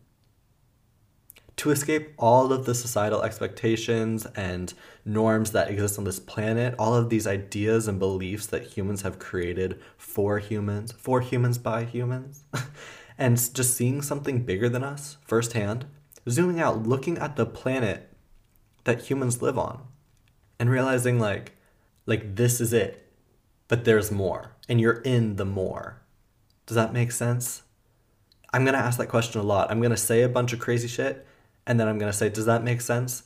To 1.58 1.72
escape 1.72 2.14
all 2.18 2.52
of 2.52 2.66
the 2.66 2.74
societal 2.74 3.22
expectations 3.22 4.26
and 4.36 4.72
norms 5.04 5.50
that 5.50 5.68
exist 5.68 5.98
on 5.98 6.04
this 6.04 6.20
planet, 6.20 6.72
all 6.78 6.94
of 6.94 7.10
these 7.10 7.26
ideas 7.26 7.88
and 7.88 7.98
beliefs 7.98 8.46
that 8.46 8.62
humans 8.62 9.02
have 9.02 9.18
created 9.18 9.80
for 9.96 10.38
humans, 10.38 10.92
for 10.92 11.20
humans 11.20 11.58
by 11.58 11.84
humans, 11.84 12.44
and 13.18 13.36
just 13.54 13.76
seeing 13.76 14.00
something 14.00 14.44
bigger 14.44 14.68
than 14.68 14.84
us 14.84 15.16
firsthand, 15.26 15.84
zooming 16.28 16.60
out, 16.60 16.86
looking 16.86 17.18
at 17.18 17.34
the 17.34 17.44
planet 17.44 18.08
that 18.84 19.02
humans 19.02 19.42
live 19.42 19.58
on, 19.58 19.82
and 20.60 20.70
realizing 20.70 21.18
like, 21.18 21.56
like 22.06 22.36
this 22.36 22.60
is 22.60 22.72
it, 22.72 23.10
but 23.66 23.84
there's 23.84 24.12
more, 24.12 24.52
and 24.68 24.80
you're 24.80 25.02
in 25.02 25.34
the 25.34 25.44
more. 25.44 26.02
Does 26.66 26.76
that 26.76 26.92
make 26.92 27.10
sense? 27.10 27.62
I'm 28.52 28.64
gonna 28.64 28.78
ask 28.78 28.96
that 28.98 29.08
question 29.08 29.40
a 29.40 29.44
lot. 29.44 29.72
I'm 29.72 29.82
gonna 29.82 29.96
say 29.96 30.22
a 30.22 30.28
bunch 30.28 30.52
of 30.52 30.60
crazy 30.60 30.86
shit, 30.86 31.26
and 31.68 31.78
then 31.78 31.87
I'm 31.87 31.98
going 31.98 32.10
to 32.10 32.16
say, 32.16 32.30
does 32.30 32.46
that 32.46 32.64
make 32.64 32.80
sense? 32.80 33.25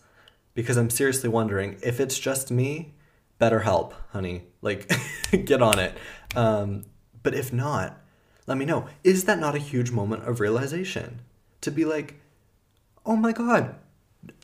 Because 0.52 0.76
I'm 0.76 0.90
seriously 0.90 1.28
wondering 1.28 1.78
if 1.80 2.00
it's 2.00 2.18
just 2.18 2.50
me, 2.50 2.92
better 3.38 3.60
help, 3.60 3.94
honey. 4.10 4.42
Like, 4.60 4.92
get 5.44 5.62
on 5.62 5.78
it. 5.78 5.96
Um, 6.34 6.84
but 7.22 7.34
if 7.34 7.52
not, 7.52 8.00
let 8.48 8.58
me 8.58 8.64
know. 8.64 8.88
Is 9.04 9.24
that 9.24 9.38
not 9.38 9.54
a 9.54 9.60
huge 9.60 9.92
moment 9.92 10.24
of 10.24 10.40
realization? 10.40 11.20
To 11.60 11.70
be 11.70 11.84
like, 11.84 12.20
oh 13.06 13.14
my 13.14 13.30
God, 13.30 13.76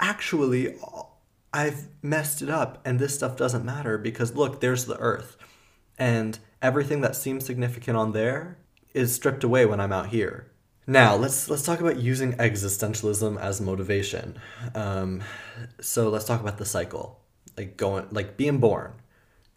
actually, 0.00 0.76
I've 1.52 1.88
messed 2.00 2.40
it 2.40 2.48
up 2.48 2.80
and 2.86 3.00
this 3.00 3.16
stuff 3.16 3.36
doesn't 3.36 3.64
matter 3.64 3.98
because 3.98 4.36
look, 4.36 4.60
there's 4.60 4.84
the 4.84 4.98
earth. 4.98 5.36
And 5.98 6.38
everything 6.62 7.00
that 7.00 7.16
seems 7.16 7.44
significant 7.44 7.96
on 7.96 8.12
there 8.12 8.58
is 8.94 9.12
stripped 9.12 9.42
away 9.42 9.66
when 9.66 9.80
I'm 9.80 9.92
out 9.92 10.10
here. 10.10 10.52
Now 10.90 11.16
let's 11.16 11.50
let's 11.50 11.64
talk 11.64 11.80
about 11.80 11.98
using 11.98 12.32
existentialism 12.38 13.38
as 13.38 13.60
motivation. 13.60 14.38
Um, 14.74 15.22
so 15.82 16.08
let's 16.08 16.24
talk 16.24 16.40
about 16.40 16.56
the 16.56 16.64
cycle, 16.64 17.20
like 17.58 17.76
going 17.76 18.06
like 18.10 18.38
being 18.38 18.56
born, 18.56 18.94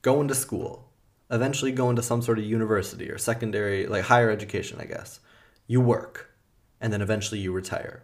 going 0.01 0.27
to 0.27 0.35
school, 0.35 0.91
eventually 1.29 1.71
going 1.71 1.95
to 1.95 2.03
some 2.03 2.21
sort 2.21 2.38
of 2.38 2.43
university 2.43 3.09
or 3.09 3.17
secondary 3.17 3.88
like 3.88 4.03
higher 4.03 4.29
education, 4.29 4.81
I 4.81 4.83
guess. 4.83 5.21
You 5.67 5.79
work, 5.79 6.31
and 6.81 6.91
then 6.91 7.01
eventually 7.01 7.39
you 7.39 7.53
retire, 7.53 8.03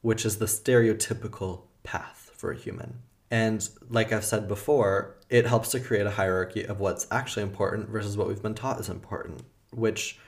which 0.00 0.26
is 0.26 0.38
the 0.38 0.46
stereotypical 0.46 1.66
path 1.84 2.32
for 2.34 2.50
a 2.50 2.58
human. 2.58 2.98
And 3.30 3.68
like 3.88 4.12
I've 4.12 4.24
said 4.24 4.48
before, 4.48 5.18
it 5.30 5.46
helps 5.46 5.68
to 5.70 5.78
create 5.78 6.06
a 6.08 6.10
hierarchy 6.10 6.64
of 6.64 6.80
what's 6.80 7.06
actually 7.12 7.44
important 7.44 7.90
versus 7.90 8.16
what 8.16 8.26
we've 8.26 8.42
been 8.42 8.56
taught 8.56 8.80
is 8.80 8.88
important, 8.88 9.42
which 9.70 10.18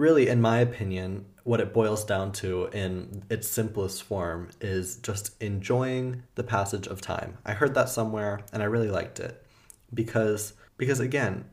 really, 0.00 0.28
in 0.28 0.40
my 0.40 0.58
opinion, 0.58 1.26
what 1.44 1.60
it 1.60 1.74
boils 1.74 2.04
down 2.04 2.32
to 2.32 2.66
in 2.66 3.22
its 3.28 3.46
simplest 3.46 4.02
form 4.02 4.48
is 4.60 4.96
just 4.96 5.40
enjoying 5.42 6.22
the 6.34 6.42
passage 6.42 6.86
of 6.86 7.00
time. 7.00 7.36
I 7.44 7.52
heard 7.52 7.74
that 7.74 7.88
somewhere 7.88 8.40
and 8.52 8.62
I 8.62 8.66
really 8.66 8.90
liked 8.90 9.20
it 9.20 9.44
because 9.92 10.54
because 10.78 11.00
again, 11.00 11.44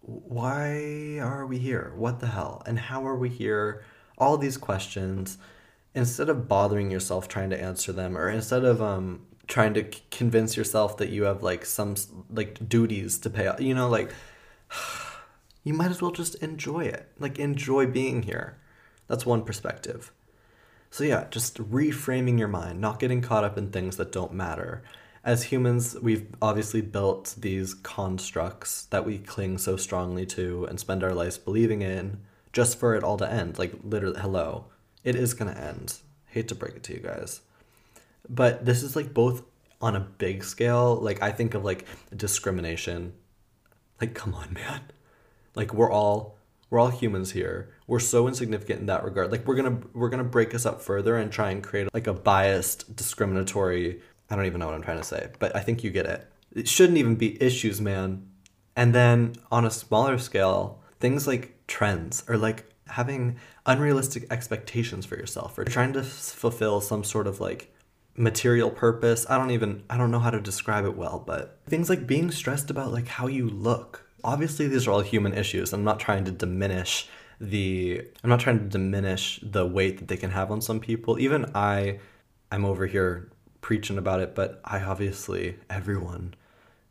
why 0.00 1.18
are 1.20 1.46
we 1.46 1.58
here? 1.58 1.92
What 1.96 2.18
the 2.18 2.26
hell? 2.26 2.62
And 2.66 2.78
how 2.78 3.06
are 3.06 3.16
we 3.16 3.28
here? 3.28 3.84
All 4.18 4.36
these 4.36 4.56
questions 4.56 5.38
instead 5.94 6.28
of 6.28 6.48
bothering 6.48 6.90
yourself 6.90 7.28
trying 7.28 7.50
to 7.50 7.60
answer 7.60 7.92
them 7.92 8.16
or 8.16 8.28
instead 8.28 8.64
of 8.64 8.82
um 8.82 9.26
trying 9.46 9.74
to 9.74 9.84
c- 9.92 10.02
convince 10.10 10.56
yourself 10.56 10.96
that 10.96 11.10
you 11.10 11.24
have 11.24 11.42
like 11.42 11.64
some 11.64 11.94
like 12.30 12.68
duties 12.68 13.18
to 13.18 13.28
pay 13.28 13.52
you 13.58 13.74
know 13.74 13.88
like 13.88 14.10
you 15.64 15.74
might 15.74 15.90
as 15.90 16.02
well 16.02 16.10
just 16.10 16.34
enjoy 16.36 16.80
it 16.80 17.08
like 17.18 17.38
enjoy 17.38 17.86
being 17.86 18.22
here 18.22 18.56
that's 19.12 19.26
one 19.26 19.42
perspective. 19.42 20.10
So, 20.90 21.04
yeah, 21.04 21.26
just 21.30 21.58
reframing 21.58 22.38
your 22.38 22.48
mind, 22.48 22.80
not 22.80 22.98
getting 22.98 23.20
caught 23.20 23.44
up 23.44 23.58
in 23.58 23.70
things 23.70 23.98
that 23.98 24.10
don't 24.10 24.32
matter. 24.32 24.82
As 25.22 25.44
humans, 25.44 25.96
we've 26.00 26.26
obviously 26.40 26.80
built 26.80 27.34
these 27.38 27.74
constructs 27.74 28.86
that 28.86 29.04
we 29.04 29.18
cling 29.18 29.58
so 29.58 29.76
strongly 29.76 30.24
to 30.26 30.64
and 30.64 30.80
spend 30.80 31.04
our 31.04 31.14
lives 31.14 31.36
believing 31.36 31.82
in 31.82 32.20
just 32.54 32.78
for 32.78 32.94
it 32.94 33.04
all 33.04 33.18
to 33.18 33.30
end. 33.30 33.58
Like, 33.58 33.74
literally, 33.84 34.18
hello, 34.18 34.64
it 35.04 35.14
is 35.14 35.34
going 35.34 35.52
to 35.52 35.60
end. 35.60 35.98
Hate 36.26 36.48
to 36.48 36.54
break 36.54 36.76
it 36.76 36.82
to 36.84 36.94
you 36.94 37.00
guys. 37.00 37.42
But 38.28 38.64
this 38.64 38.82
is 38.82 38.96
like 38.96 39.12
both 39.12 39.42
on 39.80 39.94
a 39.94 40.00
big 40.00 40.42
scale. 40.42 40.96
Like, 40.96 41.22
I 41.22 41.32
think 41.32 41.52
of 41.52 41.64
like 41.64 41.86
discrimination. 42.16 43.12
Like, 44.00 44.14
come 44.14 44.34
on, 44.34 44.54
man. 44.54 44.80
Like, 45.54 45.74
we're 45.74 45.90
all 45.90 46.38
we're 46.72 46.78
all 46.78 46.88
humans 46.88 47.32
here. 47.32 47.68
We're 47.86 48.00
so 48.00 48.26
insignificant 48.26 48.80
in 48.80 48.86
that 48.86 49.04
regard. 49.04 49.30
Like 49.30 49.46
we're 49.46 49.56
gonna 49.56 49.78
we're 49.92 50.08
gonna 50.08 50.24
break 50.24 50.54
us 50.54 50.64
up 50.64 50.80
further 50.80 51.18
and 51.18 51.30
try 51.30 51.50
and 51.50 51.62
create 51.62 51.92
like 51.92 52.06
a 52.06 52.14
biased, 52.14 52.96
discriminatory. 52.96 54.00
I 54.30 54.36
don't 54.36 54.46
even 54.46 54.58
know 54.58 54.66
what 54.66 54.74
I'm 54.74 54.82
trying 54.82 54.96
to 54.96 55.04
say, 55.04 55.28
but 55.38 55.54
I 55.54 55.60
think 55.60 55.84
you 55.84 55.90
get 55.90 56.06
it. 56.06 56.26
It 56.54 56.66
shouldn't 56.66 56.96
even 56.96 57.16
be 57.16 57.40
issues, 57.42 57.78
man. 57.78 58.26
And 58.74 58.94
then 58.94 59.34
on 59.50 59.66
a 59.66 59.70
smaller 59.70 60.16
scale, 60.16 60.80
things 60.98 61.26
like 61.26 61.54
trends 61.66 62.24
or 62.26 62.38
like 62.38 62.64
having 62.88 63.36
unrealistic 63.66 64.26
expectations 64.30 65.04
for 65.04 65.16
yourself 65.16 65.58
or 65.58 65.64
trying 65.64 65.92
to 65.92 66.02
fulfill 66.02 66.80
some 66.80 67.04
sort 67.04 67.26
of 67.26 67.38
like 67.38 67.70
material 68.16 68.70
purpose. 68.70 69.26
I 69.28 69.36
don't 69.36 69.50
even 69.50 69.82
I 69.90 69.98
don't 69.98 70.10
know 70.10 70.20
how 70.20 70.30
to 70.30 70.40
describe 70.40 70.86
it 70.86 70.96
well, 70.96 71.22
but 71.26 71.58
things 71.66 71.90
like 71.90 72.06
being 72.06 72.30
stressed 72.30 72.70
about 72.70 72.92
like 72.92 73.08
how 73.08 73.26
you 73.26 73.46
look 73.46 74.01
obviously 74.24 74.68
these 74.68 74.86
are 74.86 74.92
all 74.92 75.00
human 75.00 75.34
issues. 75.34 75.72
I'm 75.72 75.84
not 75.84 76.00
trying 76.00 76.24
to 76.24 76.30
diminish 76.30 77.08
the 77.40 78.02
I'm 78.22 78.30
not 78.30 78.40
trying 78.40 78.58
to 78.58 78.64
diminish 78.64 79.40
the 79.42 79.66
weight 79.66 79.98
that 79.98 80.08
they 80.08 80.16
can 80.16 80.30
have 80.30 80.50
on 80.50 80.60
some 80.60 80.80
people. 80.80 81.18
Even 81.18 81.50
I 81.54 81.98
I'm 82.50 82.64
over 82.64 82.86
here 82.86 83.30
preaching 83.60 83.98
about 83.98 84.20
it, 84.20 84.34
but 84.34 84.60
I 84.64 84.82
obviously 84.82 85.56
everyone 85.70 86.34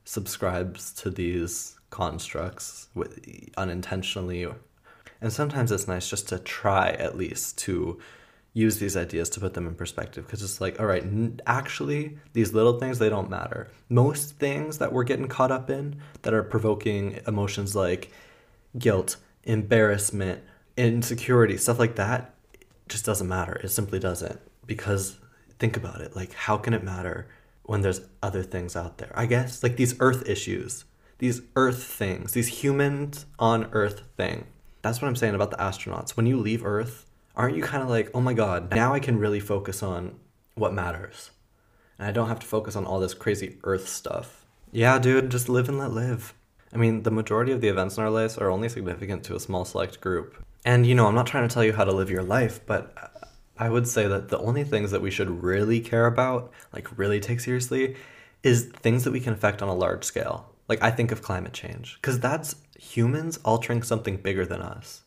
subscribes 0.03 0.91
to 0.93 1.09
these 1.09 1.77
constructs 1.89 2.87
with 2.95 3.19
unintentionally 3.57 4.47
and 5.21 5.31
sometimes 5.31 5.71
it's 5.71 5.87
nice 5.87 6.09
just 6.09 6.27
to 6.29 6.39
try 6.39 6.89
at 6.91 7.15
least 7.15 7.57
to 7.59 7.99
use 8.53 8.79
these 8.79 8.97
ideas 8.97 9.29
to 9.29 9.39
put 9.39 9.53
them 9.53 9.65
in 9.65 9.75
perspective 9.75 10.25
because 10.25 10.43
it's 10.43 10.59
like 10.59 10.79
all 10.79 10.85
right 10.85 11.05
actually 11.47 12.17
these 12.33 12.53
little 12.53 12.79
things 12.79 12.99
they 12.99 13.09
don't 13.09 13.29
matter. 13.29 13.69
Most 13.89 14.37
things 14.37 14.77
that 14.79 14.91
we're 14.91 15.05
getting 15.05 15.27
caught 15.27 15.51
up 15.51 15.69
in 15.69 16.01
that 16.23 16.33
are 16.33 16.43
provoking 16.43 17.19
emotions 17.27 17.75
like 17.75 18.11
guilt 18.77 19.17
embarrassment 19.43 20.43
insecurity 20.77 21.57
stuff 21.57 21.79
like 21.79 21.95
that 21.95 22.33
just 22.89 23.05
doesn't 23.05 23.27
matter. 23.27 23.59
It 23.63 23.69
simply 23.69 23.99
doesn't. 23.99 24.39
Because 24.65 25.17
think 25.59 25.77
about 25.77 26.01
it 26.01 26.15
like 26.15 26.33
how 26.33 26.57
can 26.57 26.73
it 26.73 26.83
matter 26.83 27.27
when 27.63 27.81
there's 27.81 28.01
other 28.21 28.43
things 28.43 28.75
out 28.75 28.97
there? 28.97 29.11
I 29.15 29.27
guess 29.27 29.63
like 29.63 29.77
these 29.77 29.95
earth 29.99 30.27
issues 30.27 30.85
these 31.19 31.41
earth 31.55 31.83
things 31.83 32.33
these 32.33 32.47
humans 32.47 33.25
on 33.39 33.69
earth 33.71 34.01
thing. 34.17 34.45
That's 34.81 35.01
what 35.01 35.07
i'm 35.07 35.15
saying 35.15 35.35
about 35.35 35.51
the 35.51 35.57
astronauts. 35.57 36.17
When 36.17 36.25
you 36.25 36.37
leave 36.37 36.65
earth 36.65 37.05
aren't 37.35 37.55
you 37.55 37.63
kind 37.63 37.83
of 37.83 37.89
like, 37.89 38.09
oh 38.13 38.21
my 38.21 38.33
God, 38.33 38.73
now 38.73 38.93
I 38.93 38.99
can 38.99 39.17
really 39.17 39.39
focus 39.39 39.81
on 39.81 40.19
what 40.55 40.73
matters? 40.73 41.31
And 41.97 42.07
I 42.07 42.11
don't 42.11 42.27
have 42.27 42.39
to 42.39 42.47
focus 42.47 42.75
on 42.75 42.85
all 42.85 42.99
this 42.99 43.13
crazy 43.13 43.57
earth 43.63 43.87
stuff. 43.87 44.45
Yeah, 44.71 44.99
dude, 44.99 45.29
just 45.31 45.49
live 45.49 45.69
and 45.69 45.77
let 45.77 45.91
live. 45.91 46.33
I 46.73 46.77
mean, 46.77 47.03
the 47.03 47.11
majority 47.11 47.51
of 47.51 47.61
the 47.61 47.67
events 47.67 47.97
in 47.97 48.03
our 48.03 48.09
lives 48.09 48.37
are 48.37 48.49
only 48.49 48.69
significant 48.69 49.23
to 49.25 49.35
a 49.35 49.39
small 49.39 49.65
select 49.65 49.99
group. 49.99 50.43
And, 50.63 50.85
you 50.85 50.95
know, 50.95 51.07
I'm 51.07 51.15
not 51.15 51.27
trying 51.27 51.47
to 51.47 51.53
tell 51.53 51.63
you 51.63 51.73
how 51.73 51.83
to 51.83 51.91
live 51.91 52.09
your 52.09 52.23
life, 52.23 52.65
but 52.65 52.95
I 53.57 53.69
would 53.69 53.87
say 53.87 54.07
that 54.07 54.29
the 54.29 54.39
only 54.39 54.63
things 54.63 54.91
that 54.91 55.01
we 55.01 55.11
should 55.11 55.43
really 55.43 55.81
care 55.81 56.05
about, 56.05 56.51
like 56.73 56.97
really 56.97 57.19
take 57.19 57.39
seriously, 57.39 57.95
is 58.43 58.65
things 58.65 59.03
that 59.03 59.11
we 59.11 59.19
can 59.19 59.33
affect 59.33 59.61
on 59.61 59.69
a 59.69 59.73
large 59.73 60.03
scale. 60.03 60.47
Like, 60.67 60.81
I 60.81 60.89
think 60.89 61.11
of 61.11 61.21
climate 61.21 61.53
change, 61.53 61.95
because 61.95 62.19
that's 62.19 62.55
humans 62.79 63.39
altering 63.43 63.83
something 63.83 64.17
bigger 64.17 64.45
than 64.45 64.61
us, 64.61 65.01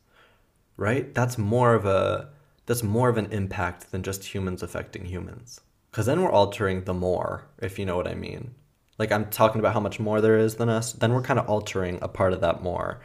right? 0.76 1.14
That's 1.14 1.38
more 1.38 1.74
of 1.74 1.86
a 1.86 2.30
that's 2.66 2.82
more 2.82 3.08
of 3.08 3.18
an 3.18 3.26
impact 3.30 3.90
than 3.92 4.02
just 4.02 4.24
humans 4.24 4.62
affecting 4.62 5.04
humans. 5.04 5.60
Because 5.90 6.06
then 6.06 6.22
we're 6.22 6.32
altering 6.32 6.84
the 6.84 6.94
more, 6.94 7.46
if 7.60 7.78
you 7.78 7.86
know 7.86 7.96
what 7.96 8.08
I 8.08 8.14
mean. 8.14 8.54
Like 8.98 9.12
I'm 9.12 9.26
talking 9.26 9.60
about 9.60 9.74
how 9.74 9.80
much 9.80 10.00
more 10.00 10.20
there 10.20 10.38
is 10.38 10.56
than 10.56 10.68
us, 10.68 10.92
then 10.92 11.12
we're 11.12 11.22
kind 11.22 11.38
of 11.38 11.48
altering 11.48 11.98
a 12.00 12.08
part 12.08 12.32
of 12.32 12.40
that 12.40 12.62
more. 12.62 13.00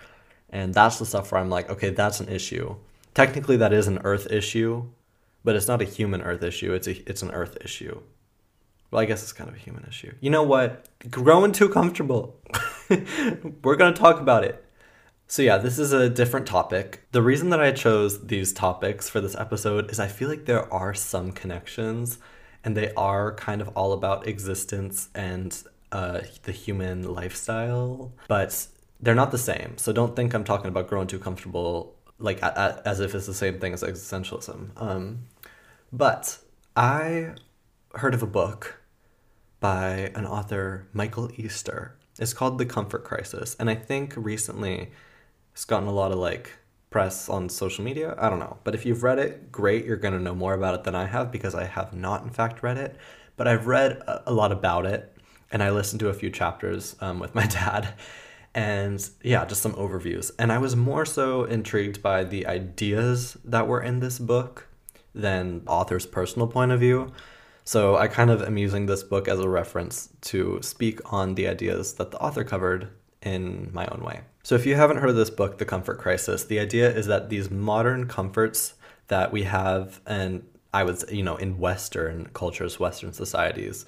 And 0.49 0.73
that's 0.73 0.97
the 0.97 1.05
stuff 1.05 1.31
where 1.31 1.41
I'm 1.41 1.49
like, 1.49 1.69
okay, 1.69 1.89
that's 1.89 2.19
an 2.19 2.29
issue. 2.29 2.75
Technically, 3.13 3.57
that 3.57 3.73
is 3.73 3.87
an 3.87 3.99
Earth 4.03 4.31
issue, 4.31 4.85
but 5.43 5.55
it's 5.55 5.67
not 5.67 5.81
a 5.81 5.85
human 5.85 6.21
Earth 6.21 6.43
issue. 6.43 6.73
It's 6.73 6.87
a 6.87 7.09
it's 7.09 7.21
an 7.21 7.31
Earth 7.31 7.57
issue. 7.61 8.01
Well, 8.91 9.01
I 9.01 9.05
guess 9.05 9.21
it's 9.21 9.33
kind 9.33 9.49
of 9.49 9.55
a 9.55 9.59
human 9.59 9.85
issue. 9.87 10.13
You 10.19 10.29
know 10.31 10.43
what? 10.43 10.87
Growing 11.11 11.51
too 11.51 11.69
comfortable. 11.69 12.39
we're 13.63 13.75
gonna 13.75 13.93
talk 13.95 14.19
about 14.19 14.43
it. 14.43 14.63
So, 15.31 15.43
yeah, 15.43 15.59
this 15.59 15.77
is 15.77 15.93
a 15.93 16.09
different 16.09 16.47
topic. 16.47 17.05
The 17.11 17.21
reason 17.21 17.51
that 17.51 17.61
I 17.61 17.71
chose 17.71 18.25
these 18.25 18.51
topics 18.51 19.07
for 19.07 19.21
this 19.21 19.35
episode 19.35 19.91
is 19.91 19.99
I 19.99 20.07
feel 20.07 20.27
like 20.27 20.45
there 20.45 20.73
are 20.73 20.95
some 20.95 21.33
connections, 21.33 22.17
and 22.63 22.75
they 22.75 22.91
are 22.95 23.35
kind 23.35 23.61
of 23.61 23.67
all 23.77 23.93
about 23.93 24.27
existence 24.27 25.07
and 25.13 25.55
uh, 25.91 26.21
the 26.43 26.51
human 26.51 27.13
lifestyle, 27.13 28.11
but 28.27 28.65
they're 28.99 29.13
not 29.13 29.29
the 29.29 29.37
same. 29.37 29.77
So, 29.77 29.93
don't 29.93 30.15
think 30.15 30.33
I'm 30.33 30.43
talking 30.43 30.67
about 30.67 30.87
growing 30.87 31.05
too 31.05 31.19
comfortable, 31.19 31.95
like 32.17 32.41
a, 32.41 32.81
a, 32.83 32.87
as 32.87 32.99
if 32.99 33.13
it's 33.13 33.27
the 33.27 33.35
same 33.35 33.59
thing 33.59 33.73
as 33.73 33.83
existentialism. 33.83 34.81
Um, 34.81 35.27
but 35.93 36.39
I 36.75 37.35
heard 37.93 38.15
of 38.15 38.23
a 38.23 38.27
book 38.27 38.81
by 39.59 40.11
an 40.15 40.25
author, 40.25 40.87
Michael 40.91 41.29
Easter. 41.35 41.95
It's 42.17 42.33
called 42.33 42.57
The 42.57 42.65
Comfort 42.65 43.03
Crisis. 43.03 43.55
And 43.59 43.69
I 43.69 43.75
think 43.75 44.13
recently 44.17 44.89
it's 45.53 45.65
gotten 45.65 45.87
a 45.87 45.93
lot 45.93 46.11
of 46.11 46.17
like 46.17 46.51
press 46.89 47.29
on 47.29 47.49
social 47.49 47.83
media. 47.83 48.15
I 48.17 48.29
don't 48.29 48.39
know. 48.39 48.57
But 48.63 48.75
if 48.75 48.85
you've 48.85 49.03
read 49.03 49.19
it, 49.19 49.51
great. 49.51 49.85
You're 49.85 49.97
going 49.97 50.13
to 50.13 50.19
know 50.19 50.35
more 50.35 50.53
about 50.53 50.75
it 50.75 50.83
than 50.83 50.95
I 50.95 51.05
have 51.05 51.31
because 51.31 51.55
I 51.55 51.65
have 51.65 51.93
not, 51.93 52.23
in 52.23 52.29
fact, 52.29 52.63
read 52.63 52.77
it. 52.77 52.95
But 53.37 53.47
I've 53.47 53.67
read 53.67 54.01
a, 54.25 54.33
lot 54.33 54.51
about 54.51 54.85
it 54.85 55.15
and 55.51 55.63
I 55.63 55.69
listened 55.69 55.99
to 56.01 56.09
a 56.09 56.13
few 56.13 56.29
chapters 56.29 56.95
um, 56.99 57.19
with 57.19 57.35
my 57.35 57.45
dad. 57.47 57.93
And 58.53 59.07
yeah, 59.21 59.45
just 59.45 59.61
some 59.61 59.73
overviews. 59.73 60.31
And 60.39 60.51
I 60.51 60.57
was 60.57 60.75
more 60.75 61.05
so 61.05 61.43
intrigued 61.43 62.01
by 62.01 62.23
the 62.23 62.47
ideas 62.47 63.37
that 63.45 63.67
were 63.67 63.81
in 63.81 63.99
this 63.99 64.17
book 64.17 64.67
than 65.13 65.61
author's 65.67 66.05
personal 66.05 66.47
point 66.47 66.71
of 66.71 66.79
view. 66.79 67.11
So 67.63 67.97
I 67.97 68.07
kind 68.07 68.31
of 68.31 68.41
am 68.41 68.57
using 68.57 68.87
this 68.87 69.03
book 69.03 69.27
as 69.27 69.39
a 69.39 69.47
reference 69.47 70.09
to 70.21 70.59
speak 70.63 70.99
on 71.13 71.35
the 71.35 71.47
ideas 71.47 71.93
that 71.93 72.09
the 72.09 72.17
author 72.17 72.43
covered 72.43 72.89
in 73.21 73.69
my 73.71 73.85
own 73.87 74.03
way. 74.03 74.21
So, 74.43 74.55
if 74.55 74.65
you 74.65 74.75
haven't 74.75 74.97
heard 74.97 75.09
of 75.09 75.15
this 75.15 75.29
book, 75.29 75.57
The 75.57 75.65
Comfort 75.65 75.99
Crisis, 75.99 76.45
the 76.45 76.59
idea 76.59 76.89
is 76.89 77.07
that 77.07 77.29
these 77.29 77.51
modern 77.51 78.07
comforts 78.07 78.75
that 79.07 79.31
we 79.31 79.43
have, 79.43 79.99
and 80.05 80.43
I 80.73 80.83
would 80.83 80.99
say, 80.99 81.15
you 81.15 81.23
know, 81.23 81.35
in 81.35 81.59
Western 81.59 82.27
cultures, 82.33 82.79
Western 82.79 83.11
societies, 83.11 83.85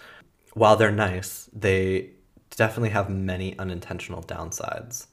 while 0.53 0.75
they're 0.75 0.91
nice, 0.91 1.49
they 1.53 2.09
definitely 2.49 2.89
have 2.89 3.09
many 3.09 3.57
unintentional 3.57 4.21
downsides. 4.23 5.07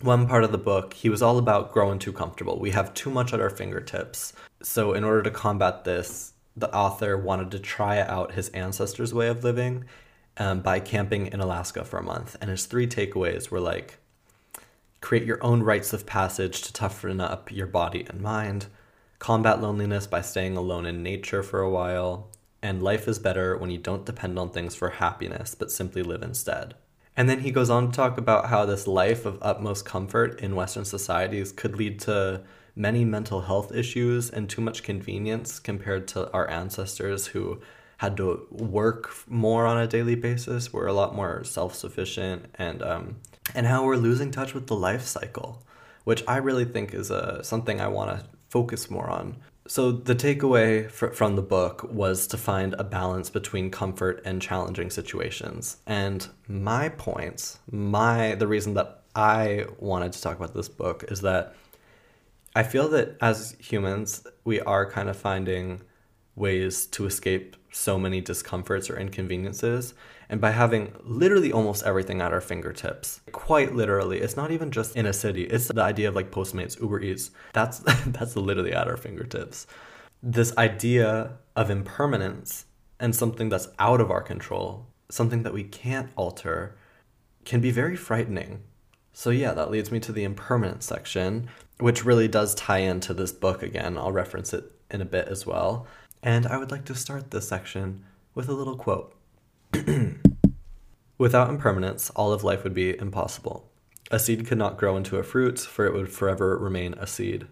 One 0.00 0.26
part 0.26 0.44
of 0.44 0.50
the 0.50 0.58
book, 0.58 0.94
he 0.94 1.08
was 1.08 1.22
all 1.22 1.38
about 1.38 1.72
growing 1.72 1.98
too 1.98 2.12
comfortable. 2.12 2.58
We 2.58 2.70
have 2.70 2.94
too 2.94 3.10
much 3.10 3.32
at 3.32 3.40
our 3.40 3.50
fingertips. 3.50 4.32
So, 4.62 4.94
in 4.94 5.04
order 5.04 5.22
to 5.22 5.30
combat 5.30 5.84
this, 5.84 6.32
the 6.56 6.74
author 6.74 7.16
wanted 7.16 7.52
to 7.52 7.60
try 7.60 8.00
out 8.00 8.32
his 8.32 8.48
ancestors' 8.50 9.14
way 9.14 9.28
of 9.28 9.44
living 9.44 9.84
um, 10.36 10.60
by 10.60 10.80
camping 10.80 11.28
in 11.28 11.40
Alaska 11.40 11.84
for 11.84 11.98
a 11.98 12.02
month. 12.02 12.36
And 12.40 12.50
his 12.50 12.66
three 12.66 12.86
takeaways 12.86 13.50
were 13.50 13.60
like 13.60 13.99
create 15.00 15.24
your 15.24 15.42
own 15.42 15.62
rites 15.62 15.92
of 15.92 16.06
passage 16.06 16.62
to 16.62 16.72
toughen 16.72 17.20
up 17.20 17.50
your 17.50 17.66
body 17.66 18.04
and 18.08 18.20
mind, 18.20 18.66
combat 19.18 19.60
loneliness 19.60 20.06
by 20.06 20.20
staying 20.20 20.56
alone 20.56 20.86
in 20.86 21.02
nature 21.02 21.42
for 21.42 21.60
a 21.60 21.70
while, 21.70 22.28
and 22.62 22.82
life 22.82 23.08
is 23.08 23.18
better 23.18 23.56
when 23.56 23.70
you 23.70 23.78
don't 23.78 24.06
depend 24.06 24.38
on 24.38 24.50
things 24.50 24.74
for 24.74 24.90
happiness 24.90 25.54
but 25.54 25.70
simply 25.70 26.02
live 26.02 26.22
instead. 26.22 26.74
And 27.16 27.28
then 27.28 27.40
he 27.40 27.50
goes 27.50 27.70
on 27.70 27.90
to 27.90 27.96
talk 27.96 28.18
about 28.18 28.46
how 28.46 28.64
this 28.64 28.86
life 28.86 29.26
of 29.26 29.38
utmost 29.42 29.84
comfort 29.84 30.40
in 30.40 30.54
Western 30.54 30.84
societies 30.84 31.52
could 31.52 31.76
lead 31.76 32.00
to 32.00 32.42
many 32.76 33.04
mental 33.04 33.42
health 33.42 33.74
issues 33.74 34.30
and 34.30 34.48
too 34.48 34.60
much 34.60 34.82
convenience 34.82 35.58
compared 35.58 36.06
to 36.08 36.30
our 36.32 36.48
ancestors 36.48 37.28
who 37.28 37.60
had 38.00 38.16
to 38.16 38.46
work 38.50 39.14
more 39.28 39.66
on 39.66 39.76
a 39.76 39.86
daily 39.86 40.14
basis. 40.14 40.72
We're 40.72 40.86
a 40.86 40.92
lot 40.94 41.14
more 41.14 41.44
self 41.44 41.74
sufficient 41.74 42.46
and 42.54 42.82
um, 42.82 43.16
and 43.54 43.66
how 43.66 43.84
we're 43.84 43.96
losing 43.96 44.30
touch 44.30 44.54
with 44.54 44.68
the 44.68 44.74
life 44.74 45.02
cycle, 45.02 45.62
which 46.04 46.24
I 46.26 46.38
really 46.38 46.64
think 46.64 46.94
is 46.94 47.10
uh, 47.10 47.42
something 47.42 47.78
I 47.78 47.88
want 47.88 48.18
to 48.18 48.24
focus 48.48 48.88
more 48.88 49.10
on. 49.10 49.36
So 49.68 49.92
the 49.92 50.14
takeaway 50.14 50.90
fr- 50.90 51.08
from 51.08 51.36
the 51.36 51.42
book 51.42 51.92
was 51.92 52.26
to 52.28 52.38
find 52.38 52.74
a 52.78 52.84
balance 52.84 53.28
between 53.28 53.70
comfort 53.70 54.22
and 54.24 54.40
challenging 54.40 54.88
situations. 54.88 55.76
And 55.86 56.26
my 56.48 56.88
points, 56.88 57.58
my 57.70 58.34
the 58.34 58.46
reason 58.46 58.72
that 58.74 59.02
I 59.14 59.66
wanted 59.78 60.12
to 60.12 60.22
talk 60.22 60.38
about 60.38 60.54
this 60.54 60.70
book 60.70 61.04
is 61.08 61.20
that 61.20 61.54
I 62.56 62.62
feel 62.62 62.88
that 62.88 63.18
as 63.20 63.56
humans, 63.58 64.26
we 64.46 64.58
are 64.58 64.90
kind 64.90 65.10
of 65.10 65.18
finding 65.18 65.82
ways 66.34 66.86
to 66.86 67.04
escape 67.04 67.56
so 67.70 67.98
many 67.98 68.20
discomforts 68.20 68.90
or 68.90 68.98
inconveniences. 68.98 69.94
And 70.28 70.40
by 70.40 70.50
having 70.50 70.92
literally 71.02 71.52
almost 71.52 71.84
everything 71.84 72.20
at 72.20 72.32
our 72.32 72.40
fingertips, 72.40 73.20
quite 73.32 73.74
literally, 73.74 74.20
it's 74.20 74.36
not 74.36 74.50
even 74.50 74.70
just 74.70 74.96
in 74.96 75.06
a 75.06 75.12
city. 75.12 75.44
It's 75.44 75.68
the 75.68 75.82
idea 75.82 76.08
of 76.08 76.14
like 76.14 76.30
Postmates, 76.30 76.80
Uber 76.80 77.00
Eats. 77.00 77.30
That's 77.52 77.78
that's 78.06 78.36
literally 78.36 78.72
at 78.72 78.88
our 78.88 78.96
fingertips. 78.96 79.66
This 80.22 80.56
idea 80.56 81.38
of 81.56 81.70
impermanence 81.70 82.66
and 82.98 83.14
something 83.14 83.48
that's 83.48 83.68
out 83.78 84.00
of 84.00 84.10
our 84.10 84.22
control, 84.22 84.86
something 85.10 85.42
that 85.42 85.54
we 85.54 85.64
can't 85.64 86.10
alter, 86.16 86.76
can 87.44 87.60
be 87.60 87.70
very 87.70 87.96
frightening. 87.96 88.62
So 89.12 89.30
yeah, 89.30 89.52
that 89.54 89.70
leads 89.70 89.90
me 89.90 89.98
to 90.00 90.12
the 90.12 90.24
impermanence 90.24 90.86
section, 90.86 91.48
which 91.78 92.04
really 92.04 92.28
does 92.28 92.54
tie 92.54 92.78
into 92.78 93.14
this 93.14 93.32
book 93.32 93.62
again. 93.62 93.96
I'll 93.96 94.12
reference 94.12 94.52
it 94.52 94.70
in 94.90 95.00
a 95.00 95.06
bit 95.06 95.28
as 95.28 95.46
well. 95.46 95.86
And 96.22 96.46
I 96.46 96.58
would 96.58 96.70
like 96.70 96.84
to 96.86 96.94
start 96.94 97.30
this 97.30 97.48
section 97.48 98.04
with 98.34 98.48
a 98.48 98.52
little 98.52 98.76
quote 98.76 99.14
Without 101.18 101.50
impermanence, 101.50 102.10
all 102.10 102.32
of 102.32 102.44
life 102.44 102.64
would 102.64 102.74
be 102.74 102.98
impossible. 102.98 103.70
A 104.10 104.18
seed 104.18 104.46
could 104.46 104.58
not 104.58 104.76
grow 104.76 104.96
into 104.96 105.18
a 105.18 105.22
fruit, 105.22 105.60
for 105.60 105.86
it 105.86 105.94
would 105.94 106.10
forever 106.10 106.58
remain 106.58 106.94
a 106.94 107.06
seed. 107.06 107.46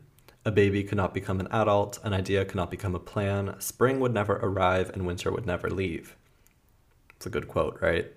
A 0.44 0.50
baby 0.50 0.83
could 0.83 0.96
not 0.96 1.14
become 1.14 1.40
an 1.40 1.48
adult, 1.50 1.98
an 2.02 2.12
idea 2.12 2.44
could 2.44 2.57
not 2.57 2.70
become 2.70 2.94
a 2.94 3.00
plan, 3.00 3.54
spring 3.59 4.00
would 4.00 4.14
never 4.14 4.37
arrive, 4.37 4.90
and 4.90 5.07
winter 5.07 5.31
would 5.31 5.46
never 5.46 5.70
leave. 5.70 6.16
It's 7.16 7.26
a 7.26 7.31
good 7.31 7.48
quote, 7.48 7.78
right? 7.81 8.12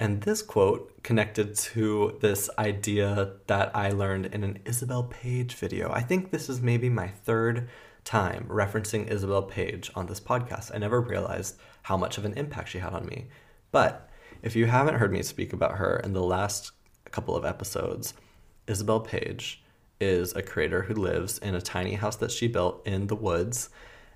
And 0.00 0.22
this 0.22 0.42
quote 0.42 1.02
connected 1.02 1.56
to 1.56 2.18
this 2.20 2.48
idea 2.58 3.32
that 3.46 3.74
I 3.74 3.90
learned 3.90 4.26
in 4.26 4.44
an 4.44 4.60
Isabel 4.64 5.04
Paige 5.04 5.54
video. 5.54 5.90
I 5.92 6.02
think 6.02 6.30
this 6.30 6.48
is 6.48 6.60
maybe 6.60 6.88
my 6.88 7.08
third 7.08 7.68
time 8.08 8.46
referencing 8.48 9.06
Isabel 9.06 9.42
Paige 9.42 9.90
on 9.94 10.06
this 10.06 10.18
podcast. 10.18 10.74
I 10.74 10.78
never 10.78 10.98
realized 10.98 11.56
how 11.82 11.98
much 11.98 12.16
of 12.16 12.24
an 12.24 12.32
impact 12.38 12.70
she 12.70 12.78
had 12.78 12.94
on 12.94 13.04
me. 13.04 13.26
But 13.70 14.08
if 14.42 14.56
you 14.56 14.64
haven't 14.64 14.94
heard 14.94 15.12
me 15.12 15.22
speak 15.22 15.52
about 15.52 15.76
her 15.76 16.00
in 16.02 16.14
the 16.14 16.22
last 16.22 16.72
couple 17.10 17.36
of 17.36 17.44
episodes, 17.44 18.14
Isabel 18.66 19.00
Paige 19.00 19.62
is 20.00 20.34
a 20.34 20.42
creator 20.42 20.82
who 20.82 20.94
lives 20.94 21.36
in 21.36 21.54
a 21.54 21.60
tiny 21.60 21.94
house 21.94 22.16
that 22.16 22.30
she 22.30 22.48
built 22.48 22.80
in 22.86 23.08
the 23.08 23.14
woods. 23.14 23.68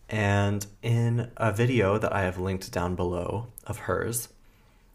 And 0.08 0.66
in 0.82 1.30
a 1.36 1.52
video 1.52 1.98
that 1.98 2.14
I 2.14 2.22
have 2.22 2.38
linked 2.38 2.72
down 2.72 2.94
below 2.94 3.48
of 3.66 3.80
hers, 3.80 4.30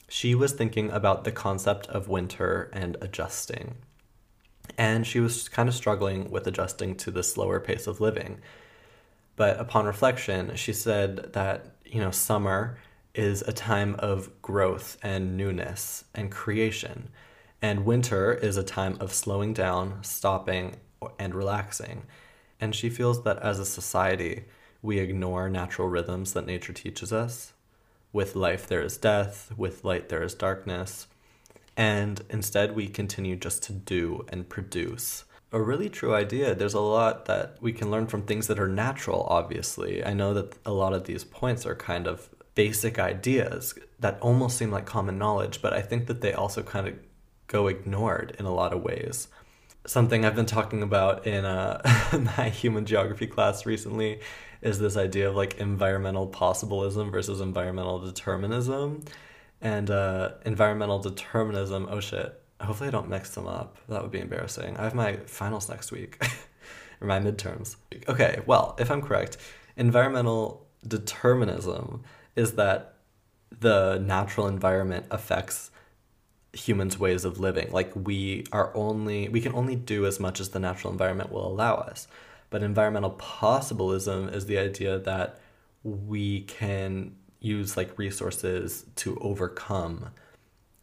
she 0.07 0.33
was 0.33 0.53
thinking 0.53 0.89
about 0.89 1.23
the 1.23 1.31
concept 1.31 1.85
of 1.87 2.07
winter 2.07 2.71
and 2.73 2.97
adjusting. 2.99 3.75
And 4.75 5.05
she 5.05 5.19
was 5.19 5.49
kind 5.49 5.69
of 5.69 5.75
struggling 5.75 6.31
with 6.31 6.47
adjusting 6.47 6.95
to 6.95 7.11
the 7.11 7.21
slower 7.21 7.59
pace 7.59 7.85
of 7.85 8.01
living. 8.01 8.39
But 9.37 9.59
upon 9.59 9.85
reflection, 9.85 10.55
she 10.55 10.73
said 10.73 11.31
that, 11.33 11.67
you 11.85 12.01
know, 12.01 12.11
summer 12.11 12.79
is 13.15 13.41
a 13.43 13.53
time 13.53 13.95
of 13.99 14.41
growth 14.41 14.97
and 15.01 15.37
newness 15.37 16.03
and 16.13 16.29
creation. 16.29 17.09
And 17.61 17.85
winter 17.85 18.33
is 18.33 18.57
a 18.57 18.63
time 18.63 18.97
of 18.99 19.13
slowing 19.13 19.53
down, 19.53 20.03
stopping, 20.03 20.75
and 21.17 21.33
relaxing. 21.33 22.03
And 22.59 22.75
she 22.75 22.89
feels 22.89 23.23
that 23.23 23.37
as 23.39 23.59
a 23.59 23.65
society, 23.65 24.45
we 24.81 24.99
ignore 24.99 25.49
natural 25.49 25.87
rhythms 25.87 26.33
that 26.33 26.45
nature 26.45 26.73
teaches 26.73 27.13
us. 27.13 27.53
With 28.11 28.35
life, 28.35 28.67
there 28.67 28.81
is 28.81 28.97
death, 28.97 29.51
with 29.55 29.83
light, 29.83 30.09
there 30.09 30.23
is 30.23 30.33
darkness. 30.33 31.07
And 31.75 32.23
instead, 32.29 32.75
we 32.75 32.87
continue 32.87 33.35
just 33.35 33.61
to 33.63 33.73
do 33.73 34.25
and 34.29 34.49
produce. 34.49 35.25
A 35.57 35.59
really 35.59 35.89
true 35.89 36.13
idea. 36.13 36.53
There's 36.53 36.75
a 36.75 36.79
lot 36.79 37.25
that 37.25 37.57
we 37.59 37.73
can 37.73 37.89
learn 37.89 38.05
from 38.05 38.21
things 38.21 38.45
that 38.45 38.59
are 38.59 38.67
natural, 38.67 39.25
obviously. 39.27 40.05
I 40.05 40.13
know 40.13 40.31
that 40.35 40.55
a 40.67 40.71
lot 40.71 40.93
of 40.93 41.05
these 41.05 41.23
points 41.23 41.65
are 41.65 41.73
kind 41.73 42.05
of 42.05 42.29
basic 42.53 42.99
ideas 42.99 43.73
that 43.99 44.19
almost 44.21 44.55
seem 44.55 44.69
like 44.69 44.85
common 44.85 45.17
knowledge, 45.17 45.63
but 45.63 45.73
I 45.73 45.81
think 45.81 46.05
that 46.05 46.21
they 46.21 46.31
also 46.31 46.61
kind 46.61 46.87
of 46.87 46.93
go 47.47 47.69
ignored 47.69 48.35
in 48.37 48.45
a 48.45 48.53
lot 48.53 48.71
of 48.71 48.83
ways. 48.83 49.29
Something 49.87 50.25
I've 50.25 50.35
been 50.35 50.45
talking 50.45 50.83
about 50.83 51.25
in 51.25 51.43
uh, 51.43 51.81
my 52.37 52.49
human 52.49 52.85
geography 52.85 53.25
class 53.25 53.65
recently 53.65 54.19
is 54.61 54.77
this 54.77 54.95
idea 54.95 55.27
of 55.27 55.35
like 55.35 55.55
environmental 55.55 56.27
possibilism 56.27 57.09
versus 57.09 57.41
environmental 57.41 57.97
determinism. 57.97 59.05
And 59.59 59.89
uh, 59.89 60.33
environmental 60.45 60.99
determinism, 60.99 61.87
oh 61.89 61.99
shit, 61.99 62.39
hopefully 62.61 62.87
I 62.87 62.91
don't 62.91 63.09
mix 63.09 63.31
them 63.35 63.47
up. 63.47 63.77
That 63.87 64.01
would 64.01 64.11
be 64.11 64.19
embarrassing. 64.19 64.77
I 64.77 64.83
have 64.83 64.95
my 64.95 65.17
finals 65.25 65.69
next 65.69 65.91
week, 65.91 66.23
or 67.01 67.07
my 67.07 67.19
midterms. 67.19 67.75
Okay, 68.07 68.41
well, 68.45 68.75
if 68.79 68.89
I'm 68.91 69.01
correct, 69.01 69.37
environmental 69.75 70.67
determinism 70.87 72.03
is 72.35 72.53
that 72.53 72.95
the 73.59 73.97
natural 73.99 74.47
environment 74.47 75.05
affects 75.11 75.71
humans' 76.53 76.97
ways 76.97 77.25
of 77.25 77.39
living. 77.39 77.71
Like 77.71 77.91
we 77.95 78.45
are 78.51 78.75
only 78.75 79.29
we 79.29 79.41
can 79.41 79.53
only 79.53 79.75
do 79.75 80.05
as 80.05 80.19
much 80.19 80.39
as 80.39 80.49
the 80.49 80.59
natural 80.59 80.91
environment 80.91 81.31
will 81.31 81.47
allow 81.47 81.75
us. 81.75 82.07
But 82.49 82.63
environmental 82.63 83.11
possibilism 83.11 84.29
is 84.29 84.45
the 84.45 84.57
idea 84.57 84.99
that 84.99 85.39
we 85.83 86.41
can 86.41 87.15
use 87.39 87.77
like 87.77 87.97
resources 87.97 88.85
to 88.95 89.17
overcome 89.19 90.11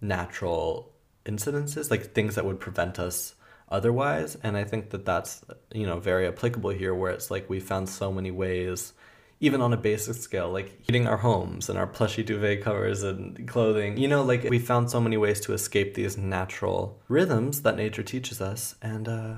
natural 0.00 0.93
incidences, 1.24 1.90
like 1.90 2.12
things 2.14 2.34
that 2.34 2.44
would 2.44 2.60
prevent 2.60 2.98
us 2.98 3.34
otherwise. 3.68 4.36
And 4.42 4.56
I 4.56 4.64
think 4.64 4.90
that 4.90 5.04
that's, 5.04 5.44
you 5.72 5.86
know, 5.86 5.98
very 5.98 6.26
applicable 6.26 6.70
here 6.70 6.94
where 6.94 7.12
it's 7.12 7.30
like 7.30 7.48
we 7.48 7.60
found 7.60 7.88
so 7.88 8.12
many 8.12 8.30
ways, 8.30 8.92
even 9.40 9.60
on 9.60 9.72
a 9.72 9.76
basic 9.76 10.16
scale, 10.16 10.50
like 10.50 10.80
heating 10.84 11.06
our 11.06 11.18
homes 11.18 11.68
and 11.68 11.78
our 11.78 11.86
plushy 11.86 12.22
duvet 12.22 12.62
covers 12.62 13.02
and 13.02 13.48
clothing, 13.48 13.96
you 13.96 14.08
know, 14.08 14.22
like 14.22 14.44
we 14.44 14.58
found 14.58 14.90
so 14.90 15.00
many 15.00 15.16
ways 15.16 15.40
to 15.40 15.52
escape 15.52 15.94
these 15.94 16.16
natural 16.16 17.00
rhythms 17.08 17.62
that 17.62 17.76
nature 17.76 18.02
teaches 18.02 18.40
us. 18.40 18.76
And, 18.82 19.08
uh, 19.08 19.34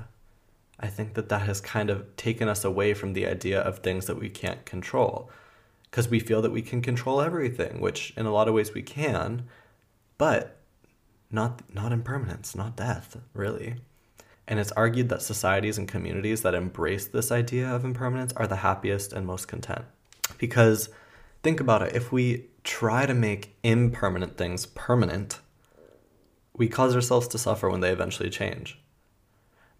I 0.79 0.87
think 0.87 1.15
that 1.15 1.29
that 1.29 1.41
has 1.41 1.59
kind 1.59 1.89
of 1.89 2.15
taken 2.17 2.47
us 2.47 2.63
away 2.63 2.93
from 2.93 3.13
the 3.13 3.25
idea 3.25 3.59
of 3.59 3.79
things 3.79 4.05
that 4.05 4.19
we 4.19 4.29
can't 4.29 4.63
control 4.63 5.31
because 5.89 6.07
we 6.07 6.19
feel 6.19 6.41
that 6.43 6.51
we 6.51 6.61
can 6.61 6.81
control 6.81 7.19
everything, 7.21 7.81
which 7.81 8.13
in 8.15 8.25
a 8.25 8.31
lot 8.31 8.47
of 8.47 8.53
ways 8.53 8.73
we 8.73 8.83
can, 8.83 9.47
but 10.17 10.56
not 11.31 11.61
not 11.73 11.91
impermanence, 11.91 12.55
not 12.55 12.75
death, 12.75 13.17
really. 13.33 13.75
And 14.47 14.59
it's 14.59 14.71
argued 14.73 15.09
that 15.09 15.21
societies 15.21 15.77
and 15.77 15.87
communities 15.87 16.41
that 16.41 16.55
embrace 16.55 17.05
this 17.05 17.31
idea 17.31 17.67
of 17.67 17.83
impermanence 17.83 18.31
are 18.33 18.47
the 18.47 18.57
happiest 18.57 19.11
and 19.11 19.25
most 19.25 19.47
content. 19.47 19.83
Because 20.37 20.89
think 21.43 21.59
about 21.59 21.81
it, 21.81 21.95
if 21.95 22.11
we 22.11 22.45
try 22.63 23.05
to 23.05 23.13
make 23.13 23.57
impermanent 23.63 24.37
things 24.37 24.65
permanent, 24.65 25.41
we 26.53 26.67
cause 26.69 26.95
ourselves 26.95 27.27
to 27.29 27.37
suffer 27.37 27.69
when 27.69 27.81
they 27.81 27.91
eventually 27.91 28.29
change 28.29 28.79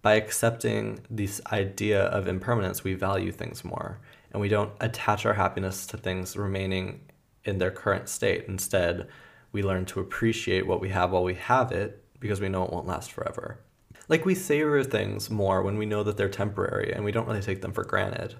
by 0.02 0.14
accepting 0.14 1.00
this 1.10 1.40
idea 1.52 2.04
of 2.04 2.28
impermanence, 2.28 2.84
we 2.84 2.94
value 2.94 3.32
things 3.32 3.64
more 3.64 4.00
and 4.32 4.40
we 4.40 4.48
don't 4.48 4.72
attach 4.80 5.26
our 5.26 5.34
happiness 5.34 5.86
to 5.86 5.96
things 5.96 6.36
remaining 6.36 7.00
in 7.44 7.58
their 7.58 7.70
current 7.70 8.08
state. 8.08 8.44
Instead, 8.46 9.08
we 9.52 9.62
learn 9.62 9.84
to 9.86 10.00
appreciate 10.00 10.66
what 10.66 10.80
we 10.80 10.90
have 10.90 11.10
while 11.10 11.24
we 11.24 11.34
have 11.34 11.72
it 11.72 12.04
because 12.20 12.40
we 12.40 12.48
know 12.48 12.64
it 12.64 12.72
won't 12.72 12.86
last 12.86 13.12
forever. 13.12 13.60
Like 14.08 14.24
we 14.24 14.34
savor 14.34 14.82
things 14.84 15.30
more 15.30 15.62
when 15.62 15.78
we 15.78 15.86
know 15.86 16.02
that 16.02 16.16
they're 16.16 16.28
temporary 16.28 16.92
and 16.92 17.04
we 17.04 17.12
don't 17.12 17.26
really 17.26 17.42
take 17.42 17.60
them 17.60 17.72
for 17.72 17.84
granted. 17.84 18.34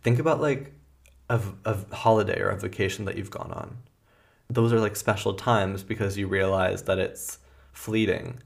Think 0.00 0.18
about 0.18 0.40
like 0.40 0.72
a, 1.28 1.40
a 1.64 1.94
holiday 1.94 2.40
or 2.40 2.50
a 2.50 2.58
vacation 2.58 3.04
that 3.06 3.16
you've 3.16 3.30
gone 3.30 3.52
on. 3.52 3.78
Those 4.48 4.72
are 4.72 4.80
like 4.80 4.96
special 4.96 5.34
times 5.34 5.82
because 5.82 6.16
you 6.16 6.26
realize 6.28 6.82
that 6.82 6.98
it's 6.98 7.38
fleeting 7.72 8.40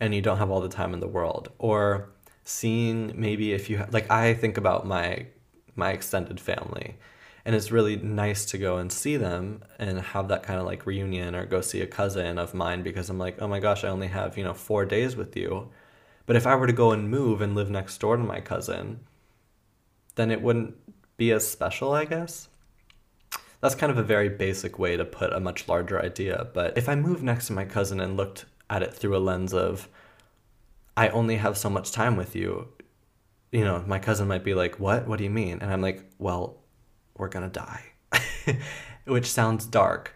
and 0.00 0.14
you 0.14 0.20
don't 0.20 0.38
have 0.38 0.50
all 0.50 0.60
the 0.60 0.68
time 0.68 0.92
in 0.92 1.00
the 1.00 1.08
world 1.08 1.50
or 1.58 2.10
seeing 2.44 3.12
maybe 3.14 3.52
if 3.52 3.70
you 3.70 3.84
like 3.92 4.10
I 4.10 4.34
think 4.34 4.56
about 4.56 4.86
my 4.86 5.26
my 5.76 5.92
extended 5.92 6.40
family 6.40 6.96
and 7.44 7.54
it's 7.54 7.72
really 7.72 7.96
nice 7.96 8.44
to 8.46 8.58
go 8.58 8.76
and 8.78 8.92
see 8.92 9.16
them 9.16 9.62
and 9.78 10.00
have 10.00 10.28
that 10.28 10.42
kind 10.42 10.60
of 10.60 10.66
like 10.66 10.86
reunion 10.86 11.34
or 11.34 11.44
go 11.46 11.60
see 11.60 11.80
a 11.80 11.86
cousin 11.86 12.38
of 12.38 12.54
mine 12.54 12.82
because 12.82 13.10
I'm 13.10 13.18
like, 13.18 13.40
"Oh 13.40 13.48
my 13.48 13.60
gosh, 13.60 13.84
I 13.84 13.88
only 13.88 14.08
have, 14.08 14.38
you 14.38 14.44
know, 14.44 14.54
4 14.54 14.84
days 14.84 15.16
with 15.16 15.36
you." 15.36 15.70
But 16.26 16.36
if 16.36 16.46
I 16.46 16.54
were 16.54 16.66
to 16.66 16.72
go 16.72 16.92
and 16.92 17.10
move 17.10 17.40
and 17.40 17.54
live 17.54 17.70
next 17.70 17.98
door 17.98 18.16
to 18.16 18.22
my 18.22 18.40
cousin, 18.40 19.00
then 20.14 20.30
it 20.30 20.42
wouldn't 20.42 20.74
be 21.16 21.32
as 21.32 21.46
special, 21.48 21.92
I 21.92 22.04
guess. 22.04 22.48
That's 23.60 23.74
kind 23.74 23.92
of 23.92 23.98
a 23.98 24.02
very 24.02 24.28
basic 24.28 24.78
way 24.78 24.96
to 24.96 25.04
put 25.04 25.32
a 25.32 25.40
much 25.40 25.68
larger 25.68 26.00
idea, 26.02 26.48
but 26.52 26.76
if 26.76 26.88
I 26.88 26.94
moved 26.96 27.22
next 27.22 27.46
to 27.48 27.52
my 27.52 27.64
cousin 27.64 28.00
and 28.00 28.16
looked 28.16 28.44
at 28.68 28.82
it 28.82 28.94
through 28.94 29.16
a 29.16 29.18
lens 29.18 29.52
of 29.54 29.88
I 30.96 31.08
only 31.08 31.36
have 31.36 31.56
so 31.56 31.70
much 31.70 31.92
time 31.92 32.16
with 32.16 32.34
you. 32.36 32.68
You 33.50 33.64
know, 33.64 33.84
my 33.86 33.98
cousin 33.98 34.28
might 34.28 34.44
be 34.44 34.54
like, 34.54 34.78
"What? 34.78 35.06
What 35.06 35.18
do 35.18 35.24
you 35.24 35.30
mean?" 35.30 35.58
And 35.60 35.72
I'm 35.72 35.80
like, 35.82 36.04
"Well, 36.18 36.61
we're 37.16 37.28
going 37.28 37.48
to 37.50 37.60
die." 37.60 37.84
Which 39.06 39.30
sounds 39.30 39.66
dark, 39.66 40.14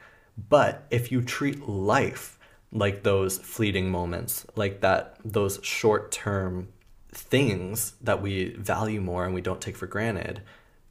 but 0.48 0.86
if 0.90 1.10
you 1.10 1.22
treat 1.22 1.68
life 1.68 2.38
like 2.72 3.02
those 3.02 3.38
fleeting 3.38 3.90
moments, 3.90 4.46
like 4.54 4.80
that 4.80 5.16
those 5.24 5.58
short-term 5.62 6.68
things 7.12 7.94
that 8.02 8.20
we 8.20 8.50
value 8.50 9.00
more 9.00 9.24
and 9.24 9.34
we 9.34 9.40
don't 9.40 9.60
take 9.60 9.76
for 9.76 9.86
granted, 9.86 10.42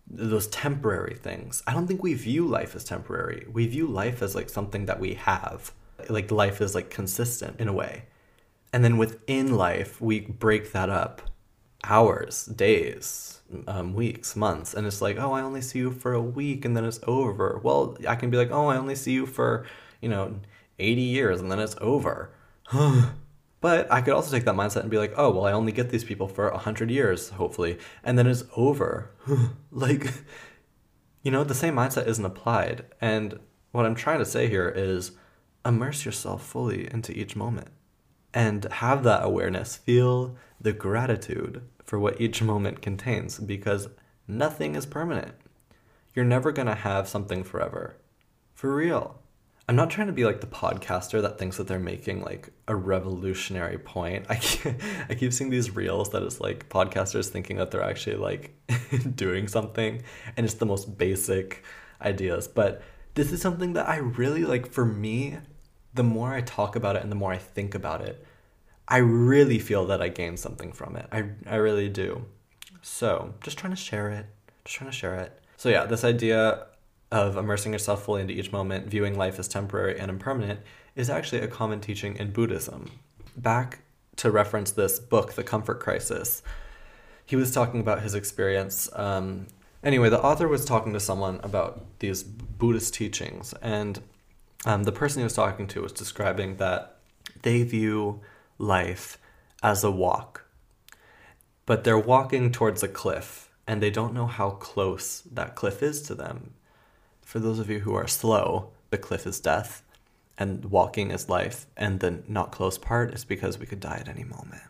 those 0.08 0.48
temporary 0.48 1.16
things. 1.16 1.64
I 1.68 1.74
don't 1.74 1.88
think 1.88 2.04
we 2.04 2.14
view 2.14 2.48
life 2.48 2.76
as 2.76 2.84
temporary. 2.84 3.46
We 3.52 3.68
view 3.68 3.88
life 3.88 4.22
as 4.22 4.36
like 4.36 4.50
something 4.50 4.86
that 4.86 5.00
we 5.00 5.14
have 5.16 5.72
like 6.10 6.32
life 6.32 6.62
is 6.62 6.76
like 6.76 6.90
consistent 6.90 7.60
in 7.60 7.68
a 7.68 7.74
way. 7.74 8.06
And 8.74 8.84
then 8.84 8.98
within 8.98 9.56
life, 9.56 10.02
we 10.02 10.20
break 10.20 10.72
that 10.74 10.90
up 10.90 11.22
hours, 11.88 12.46
days, 12.46 13.42
um, 13.68 13.94
weeks, 13.94 14.36
months. 14.36 14.74
And 14.74 14.86
it's 14.88 15.02
like, 15.02 15.18
oh, 15.18 15.34
I 15.34 15.42
only 15.42 15.62
see 15.62 15.80
you 15.80 15.92
for 15.92 16.14
a 16.14 16.22
week 16.22 16.66
and 16.66 16.76
then 16.76 16.86
it's 16.86 17.00
over. 17.04 17.60
Well, 17.64 17.98
I 18.08 18.16
can 18.16 18.30
be 18.30 18.38
like, 18.38 18.52
oh, 18.52 18.68
I 18.68 18.78
only 18.78 18.96
see 18.96 19.12
you 19.12 19.26
for, 19.26 19.66
you 20.02 20.10
know, 20.10 20.40
80 20.80 21.02
years 21.02 21.42
and 21.42 21.52
then 21.52 21.60
it's 21.60 21.76
over. 21.82 22.32
but 23.62 23.92
I 23.92 24.02
could 24.02 24.14
also 24.14 24.32
take 24.32 24.46
that 24.46 24.56
mindset 24.56 24.82
and 24.82 24.90
be 24.90 24.98
like, 24.98 25.14
oh, 25.18 25.32
well, 25.32 25.46
I 25.46 25.52
only 25.52 25.72
get 25.72 25.90
these 25.90 26.04
people 26.04 26.28
for 26.28 26.50
100 26.52 26.90
years, 26.90 27.30
hopefully. 27.30 27.78
And 28.04 28.18
then 28.18 28.28
it's 28.28 28.44
over. 28.56 29.12
like, 29.72 30.12
you 31.24 31.32
know, 31.32 31.44
the 31.44 31.56
same 31.56 31.76
mindset 31.76 32.08
isn't 32.08 32.26
applied. 32.26 32.86
And 33.02 33.40
what 33.72 33.86
I'm 33.86 33.96
trying 33.96 34.20
to 34.20 34.26
say 34.26 34.48
here 34.48 34.70
is, 34.70 35.12
immerse 35.66 36.06
yourself 36.06 36.46
fully 36.46 36.88
into 36.94 37.12
each 37.12 37.36
moment 37.36 37.70
and 38.34 38.66
have 38.66 39.04
that 39.04 39.24
awareness. 39.24 39.76
Feel 39.76 40.36
the 40.62 40.74
gratitude 40.74 41.64
for 41.86 42.00
what 42.00 42.20
each 42.20 42.42
moment 42.42 42.82
contains 42.82 43.40
because 43.40 43.88
nothing 44.28 44.76
is 44.76 44.86
permanent. 44.86 45.34
You're 46.14 46.26
never 46.26 46.52
going 46.52 46.68
to 46.68 46.76
have 46.76 47.08
something 47.08 47.44
forever. 47.44 47.98
For 48.54 48.74
real. 48.74 49.20
I'm 49.68 49.76
not 49.76 49.90
trying 49.90 50.08
to 50.08 50.14
be 50.14 50.26
like 50.26 50.42
the 50.42 50.48
podcaster 50.48 51.22
that 51.22 51.40
thinks 51.40 51.58
that 51.58 51.68
they're 51.68 51.80
making 51.80 52.22
like 52.22 52.50
a 52.68 52.76
revolutionary 52.76 53.80
point. 53.80 54.26
I 54.30 54.36
keep, 54.36 54.74
I 55.10 55.16
keep 55.16 55.34
seeing 55.34 55.50
these 55.50 55.76
reels 55.76 56.10
that 56.12 56.24
is 56.24 56.40
like 56.40 56.70
podcasters 56.70 57.30
thinking 57.30 57.58
that 57.58 57.72
they're 57.72 57.82
actually 57.82 58.18
like 58.18 58.56
doing 59.16 59.48
something 59.48 60.04
and 60.38 60.46
it's 60.46 60.56
the 60.56 60.66
most 60.66 60.98
basic 60.98 61.64
ideas. 62.02 62.48
But 62.48 62.82
this 63.16 63.32
is 63.32 63.42
something 63.42 63.74
that 63.74 63.90
I 63.90 63.98
really 63.98 64.46
like 64.46 64.72
for 64.72 64.86
me 64.86 65.40
the 65.96 66.04
more 66.04 66.34
I 66.34 66.42
talk 66.42 66.76
about 66.76 66.98
it 66.98 67.02
and 67.02 67.12
the 67.12 67.16
more 67.16 67.32
I 67.32 67.38
think 67.38 67.74
about 67.74 68.02
it, 68.02 68.24
I 68.88 68.98
really 68.98 69.60
feel 69.60 69.86
that 69.88 70.02
I 70.02 70.10
gain 70.10 70.38
something 70.38 70.72
from 70.72 70.96
it. 70.96 71.08
I, 71.12 71.26
I 71.48 71.56
really 71.56 71.90
do. 71.90 72.26
So, 72.82 73.34
just 73.42 73.58
trying 73.58 73.74
to 73.74 73.78
share 73.78 74.10
it. 74.10 74.28
Just 74.64 74.78
trying 74.78 74.92
to 74.92 74.96
share 74.96 75.16
it. 75.16 75.42
So, 75.58 75.70
yeah, 75.70 75.86
this 75.86 76.04
idea 76.04 76.68
of 77.12 77.38
immersing 77.38 77.74
yourself 77.74 78.04
fully 78.04 78.22
into 78.22 78.34
each 78.34 78.52
moment, 78.52 78.88
viewing 78.88 79.18
life 79.18 79.40
as 79.40 79.48
temporary 79.48 80.00
and 80.00 80.10
impermanent, 80.10 80.60
is 80.96 81.10
actually 81.10 81.42
a 81.42 81.48
common 81.48 81.82
teaching 81.82 82.16
in 82.18 82.32
Buddhism. 82.32 82.92
Back 83.36 83.80
to 84.18 84.32
reference 84.32 84.72
this 84.72 85.00
book, 85.00 85.34
The 85.34 85.44
Comfort 85.44 85.80
Crisis, 85.80 86.42
he 87.26 87.36
was 87.36 87.52
talking 87.52 87.80
about 87.80 88.02
his 88.02 88.14
experience. 88.14 88.90
Um, 88.94 89.48
anyway, 89.84 90.10
the 90.10 90.22
author 90.22 90.48
was 90.48 90.64
talking 90.64 90.94
to 90.94 91.00
someone 91.00 91.40
about 91.44 91.84
these 92.00 92.24
Buddhist 92.24 92.94
teachings, 92.94 93.54
and 93.62 94.00
um, 94.66 94.84
the 94.84 94.92
person 94.92 95.20
he 95.20 95.24
was 95.24 95.34
talking 95.34 95.68
to 95.68 95.82
was 95.82 95.92
describing 95.92 96.58
that 96.58 96.98
they 97.42 97.64
view 97.64 98.22
life 98.58 99.18
as 99.64 99.84
a 99.84 99.92
walk. 99.92 100.42
but 101.66 101.84
they're 101.84 101.98
walking 101.98 102.52
towards 102.52 102.84
a 102.84 102.88
cliff 102.88 103.50
and 103.68 103.82
they 103.82 103.90
don't 103.90 104.14
know 104.14 104.28
how 104.28 104.52
close 104.52 105.22
that 105.22 105.56
cliff 105.56 105.82
is 105.82 106.02
to 106.04 106.14
them. 106.14 106.54
For 107.24 107.40
those 107.40 107.58
of 107.60 107.70
you 107.70 107.80
who 107.80 107.96
are 107.96 108.08
slow, 108.08 108.70
the 108.92 108.98
cliff 109.00 109.26
is 109.26 109.40
death 109.40 109.82
and 110.38 110.66
walking 110.66 111.12
is 111.12 111.30
life, 111.30 111.66
and 111.78 112.00
the 112.02 112.22
not 112.28 112.52
close 112.52 112.78
part 112.78 113.14
is 113.14 113.24
because 113.24 113.58
we 113.58 113.66
could 113.66 113.80
die 113.80 113.98
at 114.02 114.10
any 114.10 114.26
moment. 114.26 114.62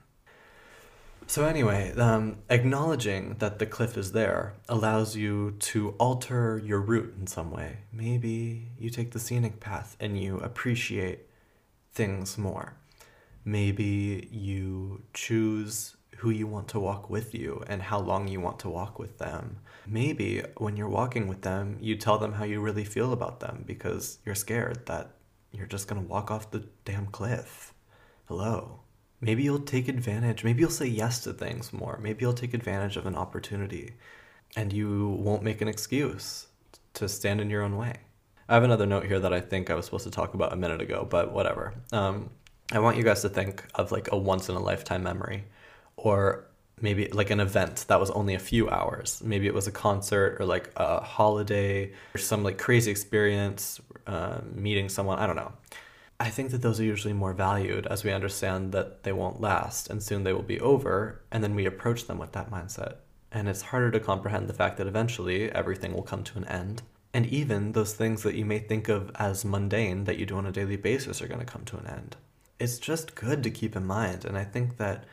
So, 1.28 1.46
anyway, 1.46 1.92
um, 1.98 2.38
acknowledging 2.52 3.38
that 3.40 3.58
the 3.58 3.66
cliff 3.66 3.98
is 3.98 4.12
there 4.12 4.54
allows 4.70 5.16
you 5.16 5.56
to 5.60 5.96
alter 5.98 6.62
your 6.64 6.80
route 6.80 7.16
in 7.20 7.26
some 7.26 7.50
way. 7.50 7.78
Maybe 7.92 8.68
you 8.78 8.92
take 8.92 9.12
the 9.12 9.20
scenic 9.20 9.60
path 9.60 9.98
and 10.00 10.22
you 10.22 10.38
appreciate 10.38 11.22
things 11.94 12.38
more. 12.38 12.76
Maybe 13.46 14.28
you 14.32 15.04
choose 15.14 15.96
who 16.18 16.32
you 16.32 16.48
want 16.48 16.68
to 16.70 16.80
walk 16.80 17.10
with 17.10 17.36
you 17.36 17.64
and 17.68 17.82
how 17.82 18.00
long 18.00 18.28
you 18.28 18.42
want 18.42 18.60
to 18.60 18.70
walk 18.70 18.98
with 18.98 19.20
them. 19.20 19.58
Maybe 19.86 20.42
when 20.58 20.76
you're 20.76 20.90
walking 20.90 21.28
with 21.28 21.44
them, 21.44 21.78
you 21.80 21.96
tell 21.96 22.18
them 22.18 22.34
how 22.34 22.46
you 22.46 22.60
really 22.60 22.84
feel 22.84 23.14
about 23.14 23.40
them 23.40 23.64
because 23.68 24.18
you're 24.26 24.34
scared 24.34 24.86
that 24.88 25.12
you're 25.52 25.68
just 25.68 25.88
going 25.88 26.02
to 26.02 26.08
walk 26.08 26.32
off 26.32 26.52
the 26.52 26.68
damn 26.84 27.06
cliff. 27.08 27.74
Hello. 28.26 28.80
Maybe 29.22 29.44
you'll 29.44 29.60
take 29.60 29.88
advantage. 29.88 30.44
Maybe 30.44 30.62
you'll 30.62 30.70
say 30.70 30.88
yes 30.88 31.20
to 31.22 31.34
things 31.34 31.72
more. 31.72 32.00
Maybe 32.02 32.22
you'll 32.22 32.34
take 32.34 32.54
advantage 32.54 32.98
of 32.98 33.06
an 33.06 33.16
opportunity 33.16 33.94
and 34.56 34.74
you 34.74 35.10
won't 35.10 35.44
make 35.44 35.62
an 35.62 35.68
excuse 35.68 36.48
to 36.94 37.08
stand 37.08 37.42
in 37.42 37.50
your 37.50 37.62
own 37.62 37.78
way. 37.78 37.98
I 38.48 38.54
have 38.54 38.64
another 38.64 38.86
note 38.86 39.06
here 39.06 39.20
that 39.20 39.34
I 39.34 39.42
think 39.42 39.70
I 39.70 39.76
was 39.76 39.86
supposed 39.86 40.04
to 40.04 40.12
talk 40.12 40.34
about 40.34 40.54
a 40.54 40.56
minute 40.56 40.82
ago, 40.82 41.08
but 41.10 41.32
whatever. 41.32 41.74
Um, 41.92 42.30
I 42.72 42.80
want 42.80 42.98
you 42.98 43.04
guys 43.04 43.22
to 43.22 43.30
think 43.30 43.64
of 43.76 43.92
like 43.92 44.12
a 44.12 44.18
once 44.18 44.50
in 44.50 44.56
a 44.56 44.60
lifetime 44.60 45.04
memory 45.04 45.46
or 45.98 46.46
maybe 46.82 47.08
like 47.10 47.30
an 47.30 47.40
event 47.40 47.86
that 47.88 48.00
was 48.00 48.10
only 48.12 48.34
a 48.34 48.40
few 48.40 48.70
hours. 48.70 49.22
Maybe 49.24 49.48
it 49.48 49.54
was 49.54 49.68
a 49.68 49.72
concert 49.72 50.38
or 50.40 50.46
like 50.46 50.72
a 50.76 51.02
holiday 51.02 51.92
or 52.14 52.18
some 52.18 52.44
like 52.44 52.58
crazy 52.58 52.92
experience, 52.92 53.80
uh, 54.08 54.40
meeting 54.54 54.90
someone. 54.90 55.20
I 55.20 55.28
don't 55.28 55.36
know. 55.36 55.54
I 56.20 56.30
think 56.30 56.52
that 56.52 56.62
those 56.62 56.80
are 56.80 56.84
usually 56.84 57.14
more 57.14 57.34
valued 57.34 57.88
as 57.88 58.04
we 58.04 58.12
understand 58.12 58.72
that 58.72 59.04
they 59.04 59.12
won't 59.12 59.42
last 59.42 59.90
and 59.90 60.02
soon 60.02 60.24
they 60.24 60.32
will 60.32 60.44
be 60.44 60.62
over, 60.62 61.22
and 61.30 61.44
then 61.44 61.56
we 61.56 61.66
approach 61.66 62.08
them 62.08 62.18
with 62.18 62.32
that 62.32 62.50
mindset. 62.50 62.96
And 63.34 63.50
it's 63.50 63.64
harder 63.64 63.92
to 63.92 64.00
comprehend 64.00 64.48
the 64.48 64.54
fact 64.54 64.78
that 64.78 64.88
eventually 64.88 65.52
everything 65.52 65.94
will 65.94 66.04
come 66.04 66.24
to 66.24 66.38
an 66.38 66.46
end. 66.46 66.84
And 67.14 67.26
even 67.26 67.74
those 67.74 67.94
things 67.94 68.24
that 68.24 68.36
you 68.36 68.46
may 68.46 68.60
think 68.60 68.88
of 68.88 69.12
as 69.16 69.44
mundane 69.44 70.06
that 70.06 70.18
you 70.18 70.26
do 70.26 70.38
on 70.38 70.46
a 70.46 70.54
daily 70.54 70.78
basis 70.78 71.22
are 71.22 71.28
going 71.28 71.42
to 71.42 71.46
come 71.46 71.66
to 71.66 71.78
an 71.78 71.88
end. 71.88 72.16
It's 72.66 72.80
just 72.80 73.14
good 73.14 73.44
to 73.44 73.52
keep 73.52 73.76
in 73.76 73.86
mind. 73.86 74.26
And 74.26 74.36
I 74.36 74.44
think 74.44 74.78
that 74.78 75.04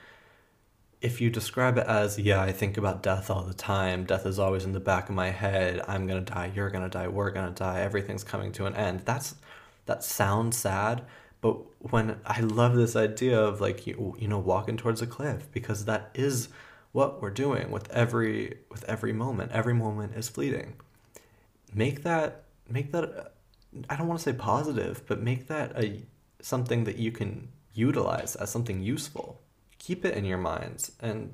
if 1.03 1.21
you 1.21 1.29
describe 1.29 1.77
it 1.77 1.87
as, 1.87 2.19
yeah, 2.19 2.41
I 2.41 2.51
think 2.51 2.79
about 2.79 3.03
death 3.03 3.29
all 3.29 3.43
the 3.43 3.53
time, 3.53 4.07
death 4.07 4.25
is 4.25 4.39
always 4.39 4.65
in 4.65 4.73
the 4.73 4.81
back 4.81 5.11
of 5.11 5.15
my 5.15 5.29
head, 5.29 5.83
I'm 5.87 6.09
to 6.09 6.21
die, 6.21 6.51
you're 6.55 6.71
to 6.71 6.89
die, 6.89 7.09
we're 7.09 7.31
to 7.31 7.51
die, 7.51 7.81
everything's 7.81 8.25
coming 8.25 8.53
to 8.53 8.65
an 8.65 8.75
end. 8.75 9.01
That's 9.01 9.35
that 9.85 10.03
sounds 10.03 10.57
sad, 10.57 11.03
but 11.43 11.57
when 11.91 12.21
I 12.25 12.41
love 12.41 12.75
this 12.75 12.97
idea 12.97 13.39
of 13.39 13.61
like 13.61 13.87
you, 13.87 14.17
you 14.19 14.29
know 14.29 14.39
walking 14.39 14.79
towards 14.79 15.03
a 15.03 15.07
cliff 15.07 15.51
because 15.53 15.85
that 15.85 16.11
is 16.15 16.49
what 16.93 17.21
we're 17.21 17.31
doing 17.31 17.71
with 17.71 17.91
every 17.91 18.61
with 18.71 18.83
every 18.85 19.13
moment. 19.13 19.53
Every 19.53 19.75
moment 19.75 20.15
is 20.17 20.31
fleeting. 20.31 20.77
Make 21.75 22.03
that 22.05 22.45
make 22.71 22.93
that 22.93 23.35
I 23.91 23.97
don't 23.97 24.07
want 24.07 24.21
to 24.21 24.25
say 24.25 24.33
positive, 24.35 25.03
but 25.07 25.21
make 25.21 25.49
that 25.49 25.77
a 25.77 26.03
something 26.43 26.85
that 26.85 26.97
you 26.97 27.11
can 27.13 27.49
utilize 27.73 28.37
as 28.37 28.51
something 28.51 28.83
useful. 28.83 29.41
Keep 29.79 30.05
it 30.05 30.17
in 30.17 30.25
your 30.25 30.39
minds 30.39 30.93
and 31.01 31.33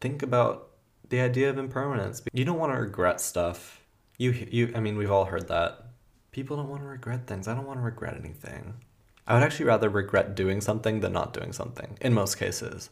think 0.00 0.22
about 0.22 0.70
the 1.08 1.20
idea 1.20 1.48
of 1.48 1.58
impermanence. 1.58 2.22
You 2.32 2.44
don't 2.44 2.58
want 2.58 2.72
to 2.72 2.80
regret 2.80 3.20
stuff. 3.20 3.80
You 4.18 4.32
you 4.32 4.72
I 4.74 4.80
mean 4.80 4.96
we've 4.96 5.10
all 5.10 5.26
heard 5.26 5.48
that 5.48 5.86
people 6.32 6.56
don't 6.56 6.68
want 6.68 6.82
to 6.82 6.88
regret 6.88 7.26
things. 7.26 7.48
I 7.48 7.54
don't 7.54 7.66
want 7.66 7.78
to 7.78 7.84
regret 7.84 8.16
anything. 8.18 8.74
I 9.26 9.34
would 9.34 9.42
actually 9.42 9.66
rather 9.66 9.88
regret 9.88 10.34
doing 10.34 10.60
something 10.60 11.00
than 11.00 11.12
not 11.12 11.32
doing 11.32 11.52
something 11.52 11.98
in 12.00 12.12
most 12.12 12.36
cases. 12.36 12.90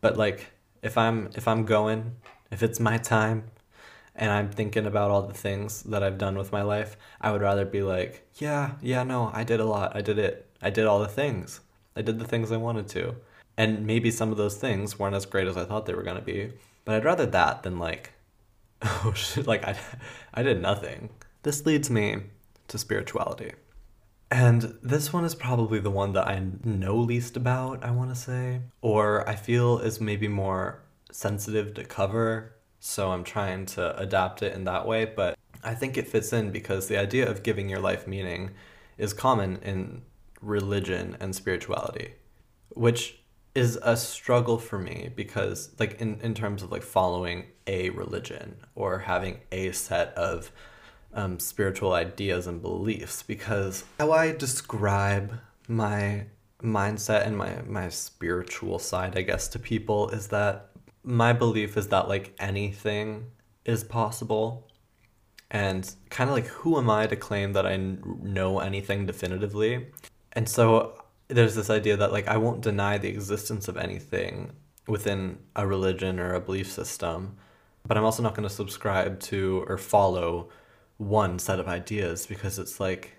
But 0.00 0.16
like 0.16 0.52
if 0.82 0.98
I'm 0.98 1.30
if 1.34 1.48
I'm 1.48 1.64
going, 1.64 2.16
if 2.50 2.62
it's 2.62 2.78
my 2.78 2.98
time 2.98 3.44
and 4.14 4.30
I'm 4.30 4.50
thinking 4.50 4.86
about 4.86 5.10
all 5.10 5.22
the 5.22 5.34
things 5.34 5.82
that 5.84 6.02
I've 6.02 6.18
done 6.18 6.38
with 6.38 6.52
my 6.52 6.62
life, 6.62 6.96
I 7.20 7.32
would 7.32 7.40
rather 7.40 7.64
be 7.64 7.82
like, 7.82 8.28
yeah, 8.36 8.72
yeah, 8.80 9.02
no, 9.02 9.30
I 9.32 9.44
did 9.44 9.60
a 9.60 9.64
lot. 9.64 9.96
I 9.96 10.02
did 10.02 10.18
it. 10.18 10.43
I 10.62 10.70
did 10.70 10.86
all 10.86 10.98
the 10.98 11.08
things. 11.08 11.60
I 11.96 12.02
did 12.02 12.18
the 12.18 12.26
things 12.26 12.50
I 12.50 12.56
wanted 12.56 12.88
to. 12.88 13.16
And 13.56 13.86
maybe 13.86 14.10
some 14.10 14.30
of 14.30 14.36
those 14.36 14.56
things 14.56 14.98
weren't 14.98 15.14
as 15.14 15.26
great 15.26 15.46
as 15.46 15.56
I 15.56 15.64
thought 15.64 15.86
they 15.86 15.94
were 15.94 16.02
going 16.02 16.16
to 16.16 16.22
be. 16.22 16.52
But 16.84 16.96
I'd 16.96 17.04
rather 17.04 17.26
that 17.26 17.62
than 17.62 17.78
like 17.78 18.12
oh 18.82 19.12
shit, 19.14 19.46
like 19.46 19.64
I 19.64 19.76
I 20.32 20.42
did 20.42 20.60
nothing. 20.60 21.10
This 21.42 21.64
leads 21.64 21.90
me 21.90 22.18
to 22.68 22.78
spirituality. 22.78 23.52
And 24.30 24.78
this 24.82 25.12
one 25.12 25.24
is 25.24 25.34
probably 25.34 25.78
the 25.78 25.90
one 25.90 26.12
that 26.14 26.26
I 26.26 26.42
know 26.64 26.96
least 26.96 27.36
about, 27.36 27.84
I 27.84 27.90
want 27.92 28.10
to 28.10 28.16
say, 28.16 28.62
or 28.80 29.28
I 29.28 29.36
feel 29.36 29.78
is 29.78 30.00
maybe 30.00 30.26
more 30.26 30.82
sensitive 31.12 31.74
to 31.74 31.84
cover, 31.84 32.54
so 32.80 33.12
I'm 33.12 33.22
trying 33.22 33.66
to 33.66 33.96
adapt 33.96 34.42
it 34.42 34.54
in 34.54 34.64
that 34.64 34.86
way, 34.86 35.04
but 35.04 35.38
I 35.62 35.74
think 35.74 35.96
it 35.96 36.08
fits 36.08 36.32
in 36.32 36.50
because 36.50 36.88
the 36.88 36.98
idea 36.98 37.30
of 37.30 37.42
giving 37.42 37.68
your 37.68 37.78
life 37.78 38.08
meaning 38.08 38.50
is 38.98 39.12
common 39.12 39.58
in 39.62 40.02
religion 40.44 41.16
and 41.20 41.34
spirituality, 41.34 42.14
which 42.70 43.18
is 43.54 43.78
a 43.82 43.96
struggle 43.96 44.58
for 44.58 44.78
me 44.78 45.10
because 45.14 45.70
like 45.78 46.00
in, 46.00 46.20
in 46.20 46.34
terms 46.34 46.62
of 46.62 46.72
like 46.72 46.82
following 46.82 47.46
a 47.66 47.90
religion 47.90 48.56
or 48.74 48.98
having 48.98 49.38
a 49.52 49.70
set 49.72 50.08
of 50.14 50.50
um, 51.12 51.38
spiritual 51.38 51.92
ideas 51.92 52.48
and 52.48 52.60
beliefs 52.60 53.22
because 53.22 53.84
how 54.00 54.10
I 54.10 54.32
describe 54.32 55.38
my 55.68 56.26
mindset 56.60 57.26
and 57.26 57.36
my 57.36 57.62
my 57.66 57.88
spiritual 57.90 58.78
side 58.78 59.16
I 59.16 59.22
guess 59.22 59.46
to 59.48 59.58
people 59.58 60.08
is 60.08 60.28
that 60.28 60.70
my 61.04 61.32
belief 61.32 61.76
is 61.76 61.88
that 61.88 62.08
like 62.08 62.34
anything 62.38 63.26
is 63.64 63.84
possible. 63.84 64.68
And 65.50 65.94
kind 66.10 66.30
of 66.30 66.34
like 66.34 66.46
who 66.46 66.78
am 66.78 66.90
I 66.90 67.06
to 67.06 67.14
claim 67.14 67.52
that 67.52 67.66
I 67.66 67.76
know 67.76 68.58
anything 68.58 69.06
definitively 69.06 69.86
and 70.34 70.48
so 70.48 71.02
there's 71.28 71.54
this 71.54 71.70
idea 71.70 71.96
that 71.96 72.12
like 72.12 72.28
I 72.28 72.36
won't 72.36 72.60
deny 72.60 72.98
the 72.98 73.08
existence 73.08 73.68
of 73.68 73.76
anything 73.76 74.52
within 74.86 75.38
a 75.56 75.66
religion 75.66 76.20
or 76.20 76.34
a 76.34 76.40
belief 76.40 76.70
system 76.70 77.36
but 77.86 77.98
I'm 77.98 78.04
also 78.04 78.22
not 78.22 78.34
going 78.34 78.48
to 78.48 78.54
subscribe 78.54 79.20
to 79.20 79.64
or 79.68 79.78
follow 79.78 80.48
one 80.96 81.38
set 81.38 81.60
of 81.60 81.68
ideas 81.68 82.26
because 82.26 82.58
it's 82.58 82.80
like 82.80 83.14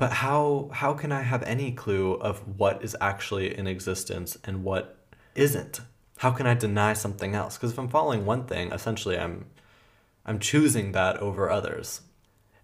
but 0.00 0.12
how 0.12 0.70
how 0.72 0.94
can 0.94 1.12
I 1.12 1.20
have 1.20 1.42
any 1.42 1.72
clue 1.72 2.14
of 2.14 2.58
what 2.58 2.82
is 2.82 2.96
actually 3.02 3.54
in 3.56 3.66
existence 3.66 4.38
and 4.44 4.64
what 4.64 4.96
isn't? 5.34 5.82
How 6.16 6.30
can 6.30 6.46
I 6.46 6.54
deny 6.54 6.94
something 6.94 7.34
else? 7.34 7.58
Because 7.58 7.72
if 7.72 7.78
I'm 7.78 7.90
following 7.90 8.24
one 8.24 8.46
thing, 8.46 8.72
essentially 8.72 9.18
I'm 9.18 9.44
I'm 10.24 10.38
choosing 10.38 10.92
that 10.92 11.18
over 11.18 11.50
others. 11.50 12.00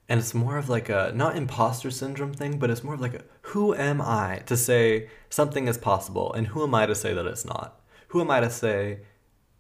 And 0.09 0.21
it's 0.21 0.35
more 0.35 0.57
of 0.57 0.69
like 0.69 0.88
a 0.88 1.12
not 1.14 1.37
imposter 1.37 1.90
syndrome 1.90 2.33
thing, 2.33 2.59
but 2.59 2.71
it's 2.71 2.85
more 2.85 2.95
of 2.95 3.01
like 3.01 3.14
a 3.14 3.25
who 3.42 3.75
am 3.75 4.01
I 4.01 4.42
to 4.47 4.57
say 4.57 5.09
something 5.31 5.69
is 5.69 5.79
possible 5.79 6.33
and 6.33 6.49
who 6.49 6.62
am 6.62 6.75
I 6.75 6.87
to 6.87 6.95
say 6.95 7.12
that 7.12 7.27
it's 7.27 7.45
not? 7.45 7.81
Who 8.09 8.21
am 8.21 8.31
I 8.31 8.40
to 8.40 8.51
say 8.51 9.01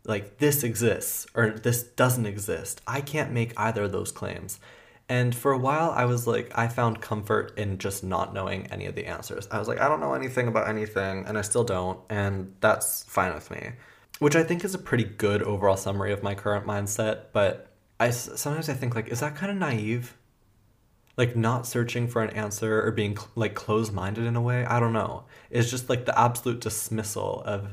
like 0.06 0.38
this 0.38 0.62
exists 0.62 1.26
or 1.34 1.50
this 1.50 1.82
doesn't 1.82 2.26
exist. 2.26 2.80
I 2.86 3.00
can't 3.00 3.32
make 3.32 3.52
either 3.56 3.84
of 3.84 3.92
those 3.92 4.12
claims. 4.12 4.60
And 5.08 5.34
for 5.34 5.52
a 5.52 5.58
while, 5.58 5.90
I 5.90 6.04
was 6.04 6.26
like, 6.26 6.50
I 6.56 6.66
found 6.66 7.00
comfort 7.00 7.56
in 7.56 7.78
just 7.78 8.02
not 8.02 8.34
knowing 8.34 8.66
any 8.72 8.86
of 8.86 8.96
the 8.96 9.06
answers. 9.06 9.46
I 9.52 9.58
was 9.58 9.68
like, 9.68 9.80
I 9.80 9.88
don't 9.88 10.00
know 10.00 10.14
anything 10.14 10.48
about 10.48 10.68
anything, 10.68 11.24
and 11.26 11.38
I 11.38 11.42
still 11.42 11.62
don't, 11.62 12.00
and 12.10 12.56
that's 12.60 13.04
fine 13.04 13.32
with 13.32 13.48
me. 13.52 13.72
Which 14.18 14.34
I 14.34 14.42
think 14.42 14.64
is 14.64 14.74
a 14.74 14.78
pretty 14.78 15.04
good 15.04 15.42
overall 15.42 15.76
summary 15.76 16.12
of 16.12 16.24
my 16.24 16.34
current 16.34 16.66
mindset. 16.66 17.26
But 17.32 17.68
I 18.00 18.10
sometimes 18.10 18.68
I 18.68 18.74
think 18.74 18.96
like, 18.96 19.08
is 19.08 19.20
that 19.20 19.36
kind 19.36 19.52
of 19.52 19.58
naive? 19.58 20.16
Like 21.16 21.34
not 21.34 21.66
searching 21.66 22.08
for 22.08 22.22
an 22.22 22.30
answer 22.30 22.86
or 22.86 22.90
being 22.90 23.16
like 23.34 23.54
closed 23.54 23.92
minded 23.92 24.24
in 24.24 24.36
a 24.36 24.40
way. 24.42 24.64
I 24.66 24.78
don't 24.80 24.92
know. 24.92 25.24
It's 25.50 25.70
just 25.70 25.88
like 25.88 26.04
the 26.04 26.18
absolute 26.18 26.60
dismissal 26.60 27.42
of 27.46 27.72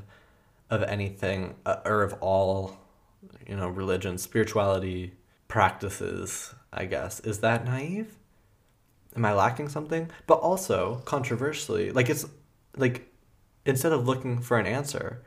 of 0.69 0.81
anything 0.83 1.55
uh, 1.65 1.77
or 1.85 2.01
of 2.01 2.13
all 2.19 2.77
you 3.47 3.55
know 3.55 3.67
religion 3.67 4.17
spirituality 4.17 5.13
practices 5.47 6.55
i 6.71 6.85
guess 6.85 7.19
is 7.21 7.39
that 7.39 7.65
naive 7.65 8.17
am 9.15 9.23
i 9.23 9.33
lacking 9.33 9.69
something 9.69 10.09
but 10.25 10.35
also 10.35 11.01
controversially 11.05 11.91
like 11.91 12.09
it's 12.09 12.25
like 12.75 13.13
instead 13.65 13.91
of 13.91 14.07
looking 14.07 14.41
for 14.41 14.57
an 14.57 14.65
answer 14.65 15.23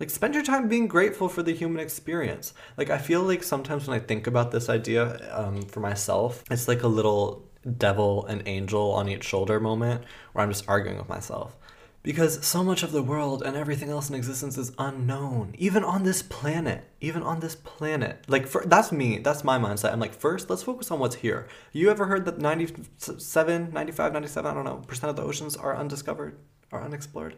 like 0.00 0.10
spend 0.10 0.34
your 0.34 0.44
time 0.44 0.68
being 0.68 0.86
grateful 0.86 1.28
for 1.28 1.42
the 1.42 1.54
human 1.54 1.80
experience 1.80 2.54
like 2.76 2.90
i 2.90 2.98
feel 2.98 3.22
like 3.22 3.42
sometimes 3.42 3.86
when 3.86 3.96
i 3.96 4.02
think 4.02 4.26
about 4.26 4.50
this 4.50 4.68
idea 4.68 5.18
um, 5.36 5.62
for 5.62 5.80
myself 5.80 6.44
it's 6.50 6.68
like 6.68 6.82
a 6.82 6.88
little 6.88 7.44
devil 7.76 8.24
and 8.26 8.42
angel 8.46 8.92
on 8.92 9.08
each 9.08 9.24
shoulder 9.24 9.60
moment 9.60 10.04
where 10.32 10.44
i'm 10.44 10.50
just 10.50 10.68
arguing 10.68 10.98
with 10.98 11.08
myself 11.08 11.56
Because 12.02 12.46
so 12.46 12.62
much 12.62 12.82
of 12.82 12.92
the 12.92 13.02
world 13.02 13.42
and 13.42 13.56
everything 13.56 13.90
else 13.90 14.08
in 14.08 14.14
existence 14.14 14.56
is 14.56 14.72
unknown, 14.78 15.54
even 15.58 15.82
on 15.84 16.04
this 16.04 16.22
planet. 16.22 16.84
Even 17.00 17.22
on 17.22 17.40
this 17.40 17.56
planet. 17.56 18.24
Like, 18.28 18.46
for, 18.46 18.64
that's 18.64 18.92
me. 18.92 19.18
That's 19.18 19.42
my 19.44 19.58
mindset. 19.58 19.92
I'm 19.92 20.00
like, 20.00 20.14
first, 20.14 20.48
let's 20.48 20.62
focus 20.62 20.90
on 20.90 21.00
what's 21.00 21.16
here. 21.16 21.48
You 21.72 21.90
ever 21.90 22.06
heard 22.06 22.24
that 22.24 22.38
97, 22.38 23.72
95, 23.72 24.12
97, 24.12 24.50
I 24.50 24.54
don't 24.54 24.64
know, 24.64 24.76
percent 24.86 25.10
of 25.10 25.16
the 25.16 25.22
oceans 25.22 25.56
are 25.56 25.76
undiscovered, 25.76 26.38
are 26.72 26.82
unexplored? 26.82 27.34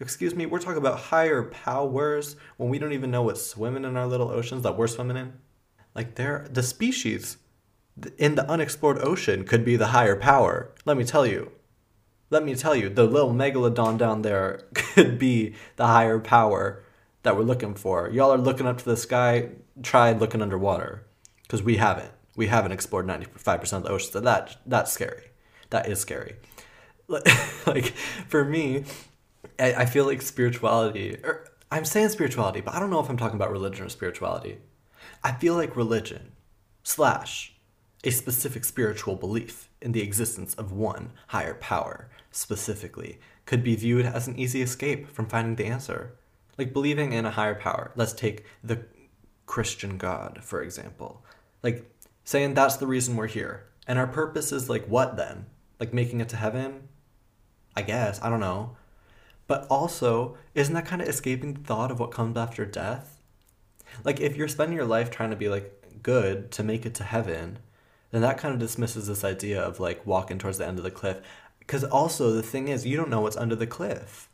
Excuse 0.00 0.34
me, 0.34 0.46
we're 0.46 0.58
talking 0.58 0.78
about 0.78 0.98
higher 0.98 1.42
powers 1.42 2.36
when 2.56 2.70
we 2.70 2.78
don't 2.78 2.94
even 2.94 3.10
know 3.10 3.22
what's 3.22 3.44
swimming 3.44 3.84
in 3.84 3.96
our 3.96 4.06
little 4.06 4.30
oceans 4.30 4.62
that 4.62 4.76
we're 4.76 4.86
swimming 4.86 5.18
in. 5.18 5.34
Like, 5.94 6.14
they're 6.14 6.46
the 6.50 6.62
species 6.62 7.36
in 8.18 8.34
the 8.34 8.48
unexplored 8.48 8.98
ocean 8.98 9.44
could 9.44 9.64
be 9.64 9.76
the 9.76 9.88
higher 9.88 10.16
power. 10.16 10.72
Let 10.84 10.96
me 10.96 11.04
tell 11.04 11.26
you. 11.26 11.52
Let 12.30 12.44
me 12.44 12.54
tell 12.54 12.76
you, 12.76 12.88
the 12.88 13.04
little 13.04 13.32
megalodon 13.32 13.98
down 13.98 14.22
there 14.22 14.66
could 14.74 15.18
be 15.18 15.54
the 15.76 15.86
higher 15.86 16.18
power 16.18 16.82
that 17.22 17.36
we're 17.36 17.42
looking 17.42 17.74
for. 17.74 18.08
Y'all 18.08 18.32
are 18.32 18.38
looking 18.38 18.66
up 18.66 18.78
to 18.78 18.84
the 18.84 18.96
sky. 18.96 19.50
Try 19.82 20.12
looking 20.12 20.42
underwater, 20.42 21.04
because 21.42 21.62
we 21.62 21.76
haven't. 21.76 22.10
We 22.36 22.46
haven't 22.46 22.72
explored 22.72 23.06
ninety 23.06 23.26
five 23.36 23.60
percent 23.60 23.84
of 23.84 23.88
the 23.88 23.94
ocean. 23.94 24.12
So 24.12 24.20
that 24.20 24.56
that's 24.64 24.92
scary. 24.92 25.30
That 25.70 25.88
is 25.88 26.00
scary. 26.00 26.36
like 27.66 27.86
for 28.28 28.44
me, 28.44 28.84
I, 29.58 29.74
I 29.74 29.86
feel 29.86 30.06
like 30.06 30.22
spirituality. 30.22 31.16
Or 31.22 31.48
I'm 31.70 31.84
saying 31.84 32.10
spirituality, 32.10 32.60
but 32.60 32.74
I 32.74 32.80
don't 32.80 32.90
know 32.90 33.00
if 33.00 33.08
I'm 33.08 33.16
talking 33.16 33.36
about 33.36 33.52
religion 33.52 33.86
or 33.86 33.88
spirituality. 33.88 34.58
I 35.22 35.32
feel 35.32 35.54
like 35.54 35.76
religion 35.76 36.32
slash 36.82 37.54
a 38.02 38.10
specific 38.10 38.64
spiritual 38.64 39.14
belief 39.14 39.68
in 39.80 39.92
the 39.92 40.02
existence 40.02 40.54
of 40.54 40.72
one 40.72 41.12
higher 41.28 41.54
power 41.54 42.10
specifically 42.30 43.20
could 43.44 43.62
be 43.62 43.76
viewed 43.76 44.06
as 44.06 44.26
an 44.26 44.38
easy 44.38 44.62
escape 44.62 45.08
from 45.08 45.26
finding 45.26 45.56
the 45.56 45.66
answer. 45.66 46.16
Like 46.56 46.72
believing 46.72 47.12
in 47.12 47.26
a 47.26 47.30
higher 47.30 47.54
power. 47.54 47.92
Let's 47.96 48.12
take 48.12 48.44
the 48.62 48.84
Christian 49.46 49.98
God, 49.98 50.40
for 50.42 50.62
example. 50.62 51.24
Like 51.62 51.90
saying 52.24 52.54
that's 52.54 52.76
the 52.76 52.86
reason 52.86 53.16
we're 53.16 53.26
here. 53.26 53.66
And 53.86 53.98
our 53.98 54.06
purpose 54.06 54.52
is 54.52 54.70
like 54.70 54.86
what 54.86 55.16
then? 55.16 55.46
Like 55.78 55.92
making 55.92 56.20
it 56.20 56.28
to 56.30 56.36
heaven? 56.36 56.88
I 57.76 57.82
guess. 57.82 58.20
I 58.22 58.28
don't 58.28 58.40
know. 58.40 58.76
But 59.50 59.66
also, 59.68 60.36
isn't 60.54 60.74
that 60.74 60.86
kind 60.86 61.02
of 61.02 61.08
escaping 61.08 61.54
the 61.54 61.60
thought 61.62 61.90
of 61.90 61.98
what 61.98 62.12
comes 62.12 62.36
after 62.36 62.64
death? 62.64 63.18
Like 64.04 64.20
if 64.20 64.36
you're 64.36 64.46
spending 64.46 64.76
your 64.76 64.86
life 64.86 65.10
trying 65.10 65.30
to 65.30 65.36
be 65.36 65.48
like 65.48 66.00
good 66.04 66.52
to 66.52 66.62
make 66.62 66.86
it 66.86 66.94
to 66.94 67.02
heaven, 67.02 67.58
then 68.12 68.20
that 68.22 68.38
kind 68.38 68.54
of 68.54 68.60
dismisses 68.60 69.08
this 69.08 69.24
idea 69.24 69.60
of 69.60 69.80
like 69.80 70.06
walking 70.06 70.38
towards 70.38 70.58
the 70.58 70.68
end 70.68 70.78
of 70.78 70.84
the 70.84 70.90
cliff. 70.92 71.20
Because 71.58 71.82
also, 71.82 72.30
the 72.30 72.44
thing 72.44 72.68
is, 72.68 72.86
you 72.86 72.96
don't 72.96 73.10
know 73.10 73.22
what's 73.22 73.36
under 73.36 73.56
the 73.56 73.66
cliff. 73.66 74.28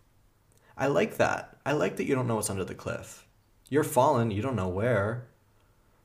I 0.77 0.89
like 0.89 1.17
that. 1.17 1.57
I 1.65 1.73
like 1.73 1.97
that 1.97 2.05
you 2.05 2.15
don't 2.15 2.27
know 2.27 2.35
what's 2.35 2.51
under 2.51 2.67
the 2.67 2.75
cliff. 2.75 3.27
You're 3.71 3.85
fallen, 3.85 4.31
you 4.31 4.43
don't 4.43 4.55
know 4.55 4.69
where. 4.69 5.29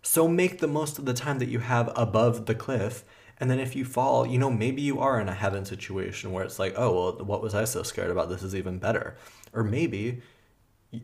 So 0.02 0.30
make 0.30 0.60
the 0.60 0.70
most 0.70 0.98
of 0.98 1.04
the 1.04 1.14
time 1.14 1.40
that 1.40 1.50
you 1.50 1.60
have 1.60 1.92
above 1.98 2.46
the 2.46 2.56
cliff. 2.56 3.04
And 3.42 3.52
then 3.52 3.60
if 3.60 3.76
you 3.76 3.84
fall, 3.84 4.26
you 4.26 4.38
know, 4.38 4.50
maybe 4.50 4.82
you 4.82 5.02
are 5.02 5.20
in 5.20 5.28
a 5.28 5.34
heaven 5.34 5.66
situation 5.66 6.32
where 6.32 6.46
it's 6.46 6.60
like, 6.60 6.76
oh, 6.78 6.94
well, 6.94 7.26
what 7.26 7.42
was 7.42 7.54
I 7.54 7.66
so 7.66 7.84
scared 7.84 8.12
about? 8.12 8.30
This 8.30 8.44
is 8.44 8.56
even 8.56 8.80
better. 8.80 9.18
Or 9.52 9.64
maybe 9.64 10.22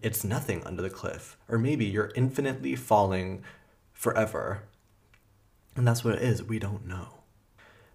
it's 0.02 0.24
nothing 0.24 0.64
under 0.64 0.82
the 0.82 0.90
cliff. 0.90 1.36
Or 1.50 1.58
maybe 1.58 1.84
you're 1.84 2.12
infinitely 2.16 2.76
falling 2.76 3.44
forever 3.92 4.62
and 5.78 5.88
that's 5.88 6.04
what 6.04 6.16
it 6.16 6.24
is. 6.24 6.44
We 6.44 6.60
don't 6.60 6.88
know. 6.88 7.10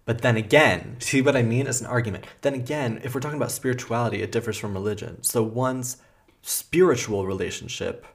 But 0.05 0.21
then 0.21 0.37
again, 0.37 0.95
see 0.99 1.21
what 1.21 1.35
I 1.35 1.43
mean 1.43 1.67
as 1.67 1.81
an 1.81 1.87
argument? 1.87 2.25
Then 2.41 2.53
again, 2.53 3.01
if 3.03 3.13
we're 3.13 3.21
talking 3.21 3.37
about 3.37 3.51
spirituality, 3.51 4.21
it 4.21 4.31
differs 4.31 4.57
from 4.57 4.73
religion. 4.73 5.21
So 5.21 5.43
one's 5.43 5.97
spiritual 6.41 7.25
relationship 7.25 8.05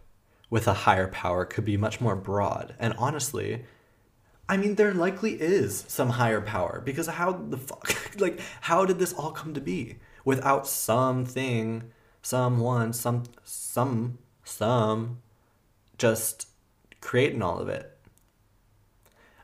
with 0.50 0.66
a 0.66 0.72
higher 0.72 1.08
power 1.08 1.44
could 1.44 1.64
be 1.64 1.76
much 1.76 2.00
more 2.00 2.16
broad. 2.16 2.74
And 2.78 2.94
honestly, 2.98 3.64
I 4.48 4.56
mean, 4.56 4.76
there 4.76 4.94
likely 4.94 5.32
is 5.32 5.84
some 5.88 6.10
higher 6.10 6.40
power 6.40 6.80
because 6.82 7.06
how 7.06 7.32
the 7.32 7.58
fuck, 7.58 7.94
like, 8.18 8.40
how 8.62 8.86
did 8.86 8.98
this 8.98 9.12
all 9.12 9.30
come 9.30 9.52
to 9.54 9.60
be 9.60 9.98
without 10.24 10.66
something, 10.66 11.90
someone, 12.22 12.94
some, 12.94 13.24
some, 13.44 14.18
some, 14.44 15.18
just 15.98 16.48
creating 17.00 17.42
all 17.42 17.58
of 17.58 17.68
it? 17.68 17.98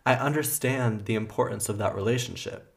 I 0.06 0.14
understand 0.14 1.04
the 1.04 1.14
importance 1.14 1.68
of 1.68 1.78
that 1.78 1.94
relationship, 1.94 2.74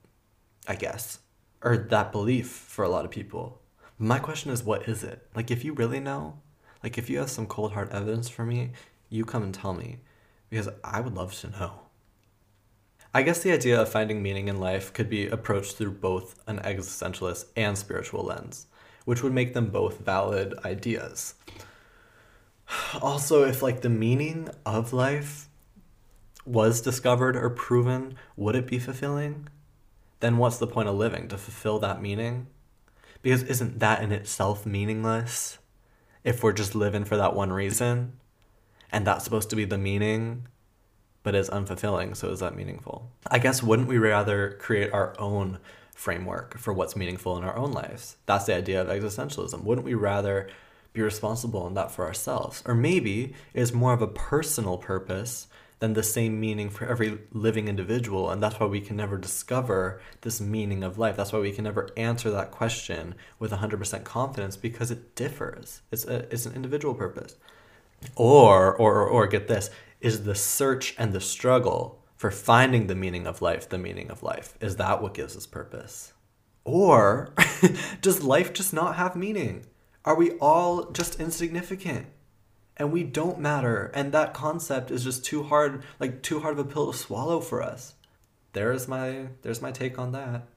I 0.67 0.75
guess, 0.75 1.19
or 1.61 1.77
that 1.77 2.11
belief 2.11 2.49
for 2.49 2.83
a 2.83 2.89
lot 2.89 3.05
of 3.05 3.11
people. 3.11 3.61
My 3.97 4.19
question 4.19 4.51
is, 4.51 4.63
what 4.63 4.87
is 4.87 5.03
it? 5.03 5.27
Like, 5.33 5.49
if 5.49 5.63
you 5.63 5.73
really 5.73 5.99
know, 5.99 6.39
like, 6.83 6.97
if 6.97 7.09
you 7.09 7.19
have 7.19 7.29
some 7.29 7.47
cold 7.47 7.73
hard 7.73 7.89
evidence 7.89 8.29
for 8.29 8.45
me, 8.45 8.71
you 9.09 9.25
come 9.25 9.43
and 9.43 9.53
tell 9.53 9.73
me, 9.73 9.99
because 10.49 10.69
I 10.83 11.01
would 11.01 11.15
love 11.15 11.33
to 11.39 11.49
know. 11.49 11.86
I 13.17 13.23
guess 13.23 13.39
the 13.39 13.51
idea 13.51 13.81
of 13.81 13.89
finding 13.89 14.21
meaning 14.21 14.47
in 14.47 14.59
life 14.59 14.93
could 14.93 15.09
be 15.09 15.25
approached 15.25 15.75
through 15.75 15.93
both 15.93 16.35
an 16.45 16.59
existentialist 16.59 17.45
and 17.55 17.75
spiritual 17.75 18.23
lens, 18.23 18.67
which 19.05 19.23
would 19.23 19.33
make 19.33 19.55
them 19.55 19.71
both 19.71 19.97
valid 19.97 20.53
ideas. 20.63 21.33
Also, 23.01 23.43
if 23.43 23.63
like 23.63 23.81
the 23.81 23.89
meaning 23.89 24.49
of 24.67 24.93
life 24.93 25.49
was 26.45 26.79
discovered 26.79 27.35
or 27.35 27.49
proven, 27.49 28.13
would 28.35 28.55
it 28.55 28.67
be 28.67 28.77
fulfilling? 28.77 29.47
Then 30.19 30.37
what's 30.37 30.59
the 30.59 30.67
point 30.67 30.87
of 30.87 30.93
living? 30.93 31.27
To 31.29 31.39
fulfill 31.39 31.79
that 31.79 31.99
meaning? 31.99 32.45
Because 33.23 33.41
isn't 33.41 33.79
that 33.79 34.03
in 34.03 34.11
itself 34.11 34.63
meaningless? 34.63 35.57
If 36.23 36.43
we're 36.43 36.53
just 36.53 36.75
living 36.75 37.03
for 37.03 37.17
that 37.17 37.33
one 37.33 37.51
reason? 37.51 38.19
And 38.91 39.07
that's 39.07 39.23
supposed 39.23 39.49
to 39.49 39.55
be 39.55 39.65
the 39.65 39.79
meaning, 39.79 40.45
but 41.27 41.35
is 41.35 41.49
unfulfilling, 41.49 42.15
so 42.15 42.29
is 42.29 42.39
that 42.39 42.55
meaningful? 42.55 43.11
I 43.29 43.37
guess 43.37 43.61
wouldn't 43.61 43.89
we 43.89 43.97
rather 43.97 44.51
create 44.61 44.93
our 44.93 45.13
own 45.19 45.59
framework 45.93 46.57
for 46.57 46.71
what's 46.71 46.95
meaningful 46.95 47.37
in 47.37 47.43
our 47.43 47.57
own 47.57 47.73
lives? 47.73 48.15
That's 48.27 48.45
the 48.45 48.55
idea 48.55 48.81
of 48.81 48.87
existentialism. 48.87 49.61
Wouldn't 49.61 49.83
we 49.83 49.93
rather 49.93 50.47
be 50.93 51.01
responsible 51.01 51.67
in 51.67 51.73
that 51.73 51.91
for 51.91 52.05
ourselves? 52.05 52.63
Or 52.65 52.73
maybe 52.73 53.33
it's 53.53 53.73
more 53.73 53.91
of 53.91 54.01
a 54.01 54.07
personal 54.07 54.77
purpose 54.77 55.47
than 55.79 55.95
the 55.95 56.01
same 56.01 56.39
meaning 56.39 56.69
for 56.69 56.87
every 56.87 57.19
living 57.33 57.67
individual. 57.67 58.29
And 58.31 58.41
that's 58.41 58.57
why 58.57 58.67
we 58.67 58.79
can 58.79 58.95
never 58.95 59.17
discover 59.17 59.99
this 60.21 60.39
meaning 60.39 60.81
of 60.81 60.97
life. 60.97 61.17
That's 61.17 61.33
why 61.33 61.39
we 61.39 61.51
can 61.51 61.65
never 61.65 61.89
answer 61.97 62.31
that 62.31 62.51
question 62.51 63.15
with 63.37 63.51
100% 63.51 64.05
confidence 64.05 64.55
because 64.55 64.91
it 64.91 65.13
differs. 65.15 65.81
It's, 65.91 66.05
a, 66.05 66.19
it's 66.33 66.45
an 66.45 66.55
individual 66.55 66.93
purpose. 66.93 67.35
Or, 68.15 68.73
or, 68.73 68.95
or, 69.01 69.07
or, 69.07 69.27
get 69.27 69.47
this, 69.47 69.71
is 70.01 70.23
the 70.23 70.35
search 70.35 70.95
and 70.97 71.13
the 71.13 71.21
struggle 71.21 72.03
for 72.15 72.31
finding 72.31 72.87
the 72.87 72.95
meaning 72.95 73.27
of 73.27 73.41
life 73.41 73.69
the 73.69 73.77
meaning 73.77 74.09
of 74.09 74.23
life? 74.23 74.57
Is 74.61 74.75
that 74.77 75.01
what 75.01 75.13
gives 75.13 75.35
us 75.35 75.45
purpose? 75.45 76.13
Or 76.63 77.33
does 78.01 78.23
life 78.23 78.53
just 78.53 78.73
not 78.73 78.95
have 78.95 79.15
meaning? 79.15 79.65
Are 80.03 80.15
we 80.15 80.31
all 80.33 80.91
just 80.91 81.19
insignificant? 81.19 82.07
and 82.77 82.91
we 82.91 83.03
don't 83.03 83.39
matter 83.39 83.91
and 83.93 84.11
that 84.11 84.33
concept 84.33 84.91
is 84.91 85.03
just 85.03 85.25
too 85.25 85.43
hard 85.43 85.83
like 85.99 86.21
too 86.21 86.39
hard 86.39 86.57
of 86.57 86.65
a 86.65 86.69
pill 86.69 86.91
to 86.91 86.97
swallow 86.97 87.41
for 87.41 87.61
us 87.61 87.95
there's 88.53 88.87
my 88.87 89.27
there's 89.41 89.61
my 89.61 89.71
take 89.71 89.99
on 89.99 90.11
that 90.13 90.47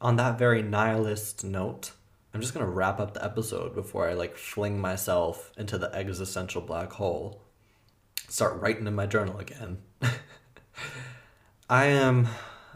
on 0.00 0.16
that 0.16 0.38
very 0.38 0.62
nihilist 0.62 1.44
note 1.44 1.92
i'm 2.32 2.40
just 2.40 2.54
to 2.64 2.70
wrap 2.70 2.98
up 3.00 3.12
the 3.12 3.24
episode 3.24 3.74
before 3.74 4.08
i 4.08 4.14
like 4.14 4.36
fling 4.36 4.80
myself 4.80 5.52
into 5.58 5.76
the 5.76 5.92
existential 5.94 6.62
black 6.62 6.92
hole 6.92 7.42
start 8.28 8.60
writing 8.60 8.86
in 8.86 8.94
my 8.94 9.06
journal 9.06 9.38
again 9.38 9.78
i 11.70 11.86
am 11.86 12.28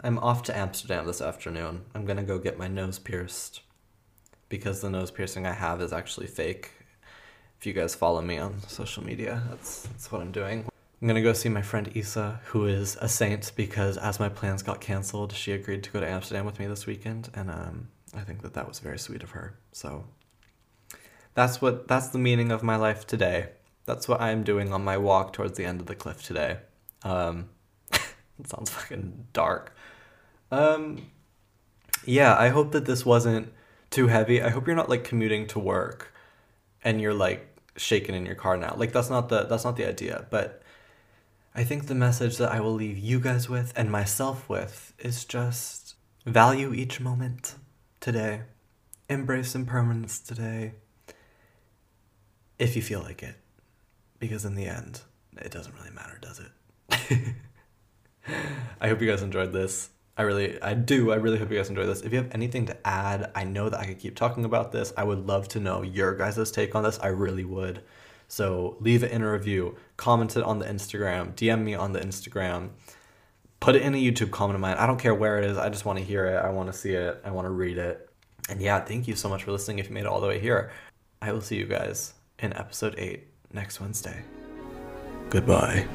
i'm 0.02 0.18
off 0.18 0.42
to 0.42 0.56
amsterdam 0.56 1.06
this 1.06 1.20
afternoon 1.20 1.82
i'm 1.94 2.04
going 2.04 2.16
to 2.16 2.22
go 2.22 2.38
get 2.38 2.58
my 2.58 2.68
nose 2.68 2.98
pierced 2.98 3.60
because 4.48 4.80
the 4.80 4.90
nose 4.90 5.11
piercing 5.11 5.46
i 5.46 5.53
have 5.53 5.80
is 5.80 5.92
actually 5.92 6.26
fake 6.26 6.70
if 7.61 7.66
you 7.66 7.74
guys 7.74 7.94
follow 7.94 8.22
me 8.22 8.38
on 8.38 8.59
social 8.68 9.05
media, 9.05 9.42
that's 9.51 9.82
that's 9.82 10.11
what 10.11 10.22
I'm 10.22 10.32
doing. 10.32 10.64
I'm 11.03 11.09
gonna 11.09 11.20
go 11.20 11.34
see 11.34 11.51
my 11.51 11.61
friend 11.61 11.90
Isa, 11.94 12.40
who 12.46 12.64
is 12.64 12.96
a 13.03 13.09
saint 13.09 13.53
because 13.55 13.98
as 13.98 14.18
my 14.18 14.30
plans 14.30 14.62
got 14.62 14.80
canceled, 14.80 15.34
she 15.34 15.53
agreed 15.53 15.82
to 15.82 15.90
go 15.90 16.01
to 16.01 16.09
Amsterdam 16.09 16.46
with 16.46 16.59
me 16.59 16.66
this 16.66 16.86
weekend, 16.86 17.28
and 17.34 17.51
um, 17.51 17.88
I 18.14 18.20
think 18.20 18.40
that 18.42 18.55
that 18.55 18.66
was 18.66 18.78
very 18.78 18.98
sweet 18.98 19.22
of 19.22 19.32
her. 19.32 19.59
So 19.72 20.07
that's 21.34 21.61
what 21.61 21.86
that's 21.86 22.09
the 22.09 22.18
meaning 22.18 22.51
of 22.51 22.62
my 22.62 22.76
life 22.76 23.07
today. 23.07 23.51
That's 23.91 24.07
what 24.07 24.20
I'm 24.20 24.45
doing 24.45 24.72
on 24.72 24.84
my 24.84 24.97
walk 24.97 25.32
towards 25.32 25.59
the 25.59 25.64
end 25.64 25.80
of 25.80 25.86
the 25.88 25.97
cliff 25.97 26.22
today. 26.22 26.59
Um, 27.03 27.49
it 27.93 28.47
sounds 28.47 28.70
fucking 28.70 29.26
dark. 29.32 29.74
Um, 30.53 31.11
yeah, 32.05 32.36
I 32.38 32.51
hope 32.51 32.70
that 32.70 32.84
this 32.84 33.05
wasn't 33.05 33.53
too 33.91 34.07
heavy. 34.07 34.41
I 34.41 34.51
hope 34.51 34.68
you're 34.68 34.76
not 34.76 34.88
like 34.88 35.03
commuting 35.03 35.49
to 35.49 35.59
work 35.59 36.14
and 36.84 37.01
you're 37.01 37.14
like 37.14 37.49
shaken 37.76 38.14
in 38.14 38.24
your 38.24 38.36
car 38.36 38.57
now. 38.57 38.74
Like 38.76 38.93
that's 38.93 39.11
not 39.11 39.28
the 39.28 39.43
that's 39.43 39.64
not 39.64 39.76
the 39.76 39.88
idea, 39.88 40.26
but 40.30 40.62
I 41.53 41.64
think 41.64 41.88
the 41.88 41.97
message 41.97 42.36
that 42.36 42.53
I 42.53 42.61
will 42.61 42.74
leave 42.74 42.97
you 42.97 43.18
guys 43.18 43.49
with 43.49 43.72
and 43.74 43.91
myself 43.91 44.49
with 44.49 44.95
is 45.01 45.24
just 45.24 45.97
value 46.24 46.72
each 46.72 47.01
moment 47.01 47.57
today. 47.99 48.43
embrace 49.09 49.57
impermanence 49.57 50.20
today 50.20 50.74
if 52.61 52.76
you 52.76 52.82
feel 52.82 53.01
like 53.01 53.24
it. 53.24 53.34
Because 54.21 54.45
in 54.45 54.55
the 54.55 54.66
end, 54.66 55.01
it 55.39 55.51
doesn't 55.51 55.75
really 55.75 55.91
matter, 55.91 56.18
does 56.21 56.41
it? 56.41 57.35
I 58.81 58.89
hope 58.89 59.01
you 59.01 59.09
guys 59.09 59.23
enjoyed 59.23 59.53
this. 59.53 59.91
I 60.16 60.23
really, 60.23 60.61
I 60.62 60.75
do. 60.75 61.12
I 61.12 61.16
really 61.16 61.39
hope 61.39 61.51
you 61.51 61.57
guys 61.57 61.71
enjoyed 61.71 61.89
this. 61.89 62.03
If 62.03 62.12
you 62.12 62.18
have 62.18 62.31
anything 62.33 62.66
to 62.66 62.87
add, 62.87 63.33
I 63.35 63.45
know 63.45 63.71
that 63.71 63.81
I 63.81 63.87
could 63.87 63.99
keep 63.99 64.14
talking 64.16 64.45
about 64.45 64.71
this. 64.71 64.93
I 64.97 65.03
would 65.03 65.27
love 65.27 65.49
to 65.49 65.61
know 65.61 65.83
your 65.83 66.14
guys' 66.14 66.51
take 66.51 66.75
on 66.75 66.85
this. 66.85 66.99
I 67.01 67.09
really 67.09 67.45
would. 67.45 67.83
So 68.29 68.77
leave 68.81 69.03
it 69.03 69.11
in 69.11 69.23
a 69.23 69.33
review, 69.33 69.77
comment 69.97 70.37
it 70.37 70.45
on 70.45 70.59
the 70.59 70.66
Instagram, 70.66 71.35
DM 71.35 71.64
me 71.64 71.75
on 71.75 71.93
the 71.93 72.01
Instagram, 72.01 72.71
put 73.59 73.75
it 73.75 73.83
in 73.83 73.95
a 73.95 73.97
YouTube 73.97 74.31
comment 74.31 74.55
of 74.55 74.61
mine. 74.61 74.77
I 74.77 74.87
don't 74.87 75.01
care 75.01 75.14
where 75.14 75.39
it 75.39 75.45
is. 75.45 75.59
I 75.59 75.68
just 75.68 75.85
want 75.85 75.99
to 75.99 76.05
hear 76.05 76.27
it. 76.27 76.37
I 76.37 76.51
want 76.51 76.71
to 76.71 76.79
see 76.79 76.93
it. 76.93 77.21
I 77.25 77.31
want 77.31 77.47
to 77.47 77.51
read 77.51 77.79
it. 77.79 78.09
And 78.49 78.61
yeah, 78.61 78.81
thank 78.81 79.09
you 79.09 79.16
so 79.16 79.29
much 79.29 79.45
for 79.45 79.53
listening 79.53 79.79
if 79.79 79.89
you 79.89 79.95
made 79.95 80.03
it 80.03 80.07
all 80.07 80.21
the 80.21 80.29
way 80.29 80.39
here. 80.39 80.71
I 81.23 81.33
will 81.33 81.41
see 81.41 81.57
you 81.57 81.66
guys 81.66 82.14
in 82.39 82.53
episode 82.53 82.95
8 82.99 83.30
next 83.53 83.80
Wednesday. 83.80 84.22
Goodbye. 85.30 85.86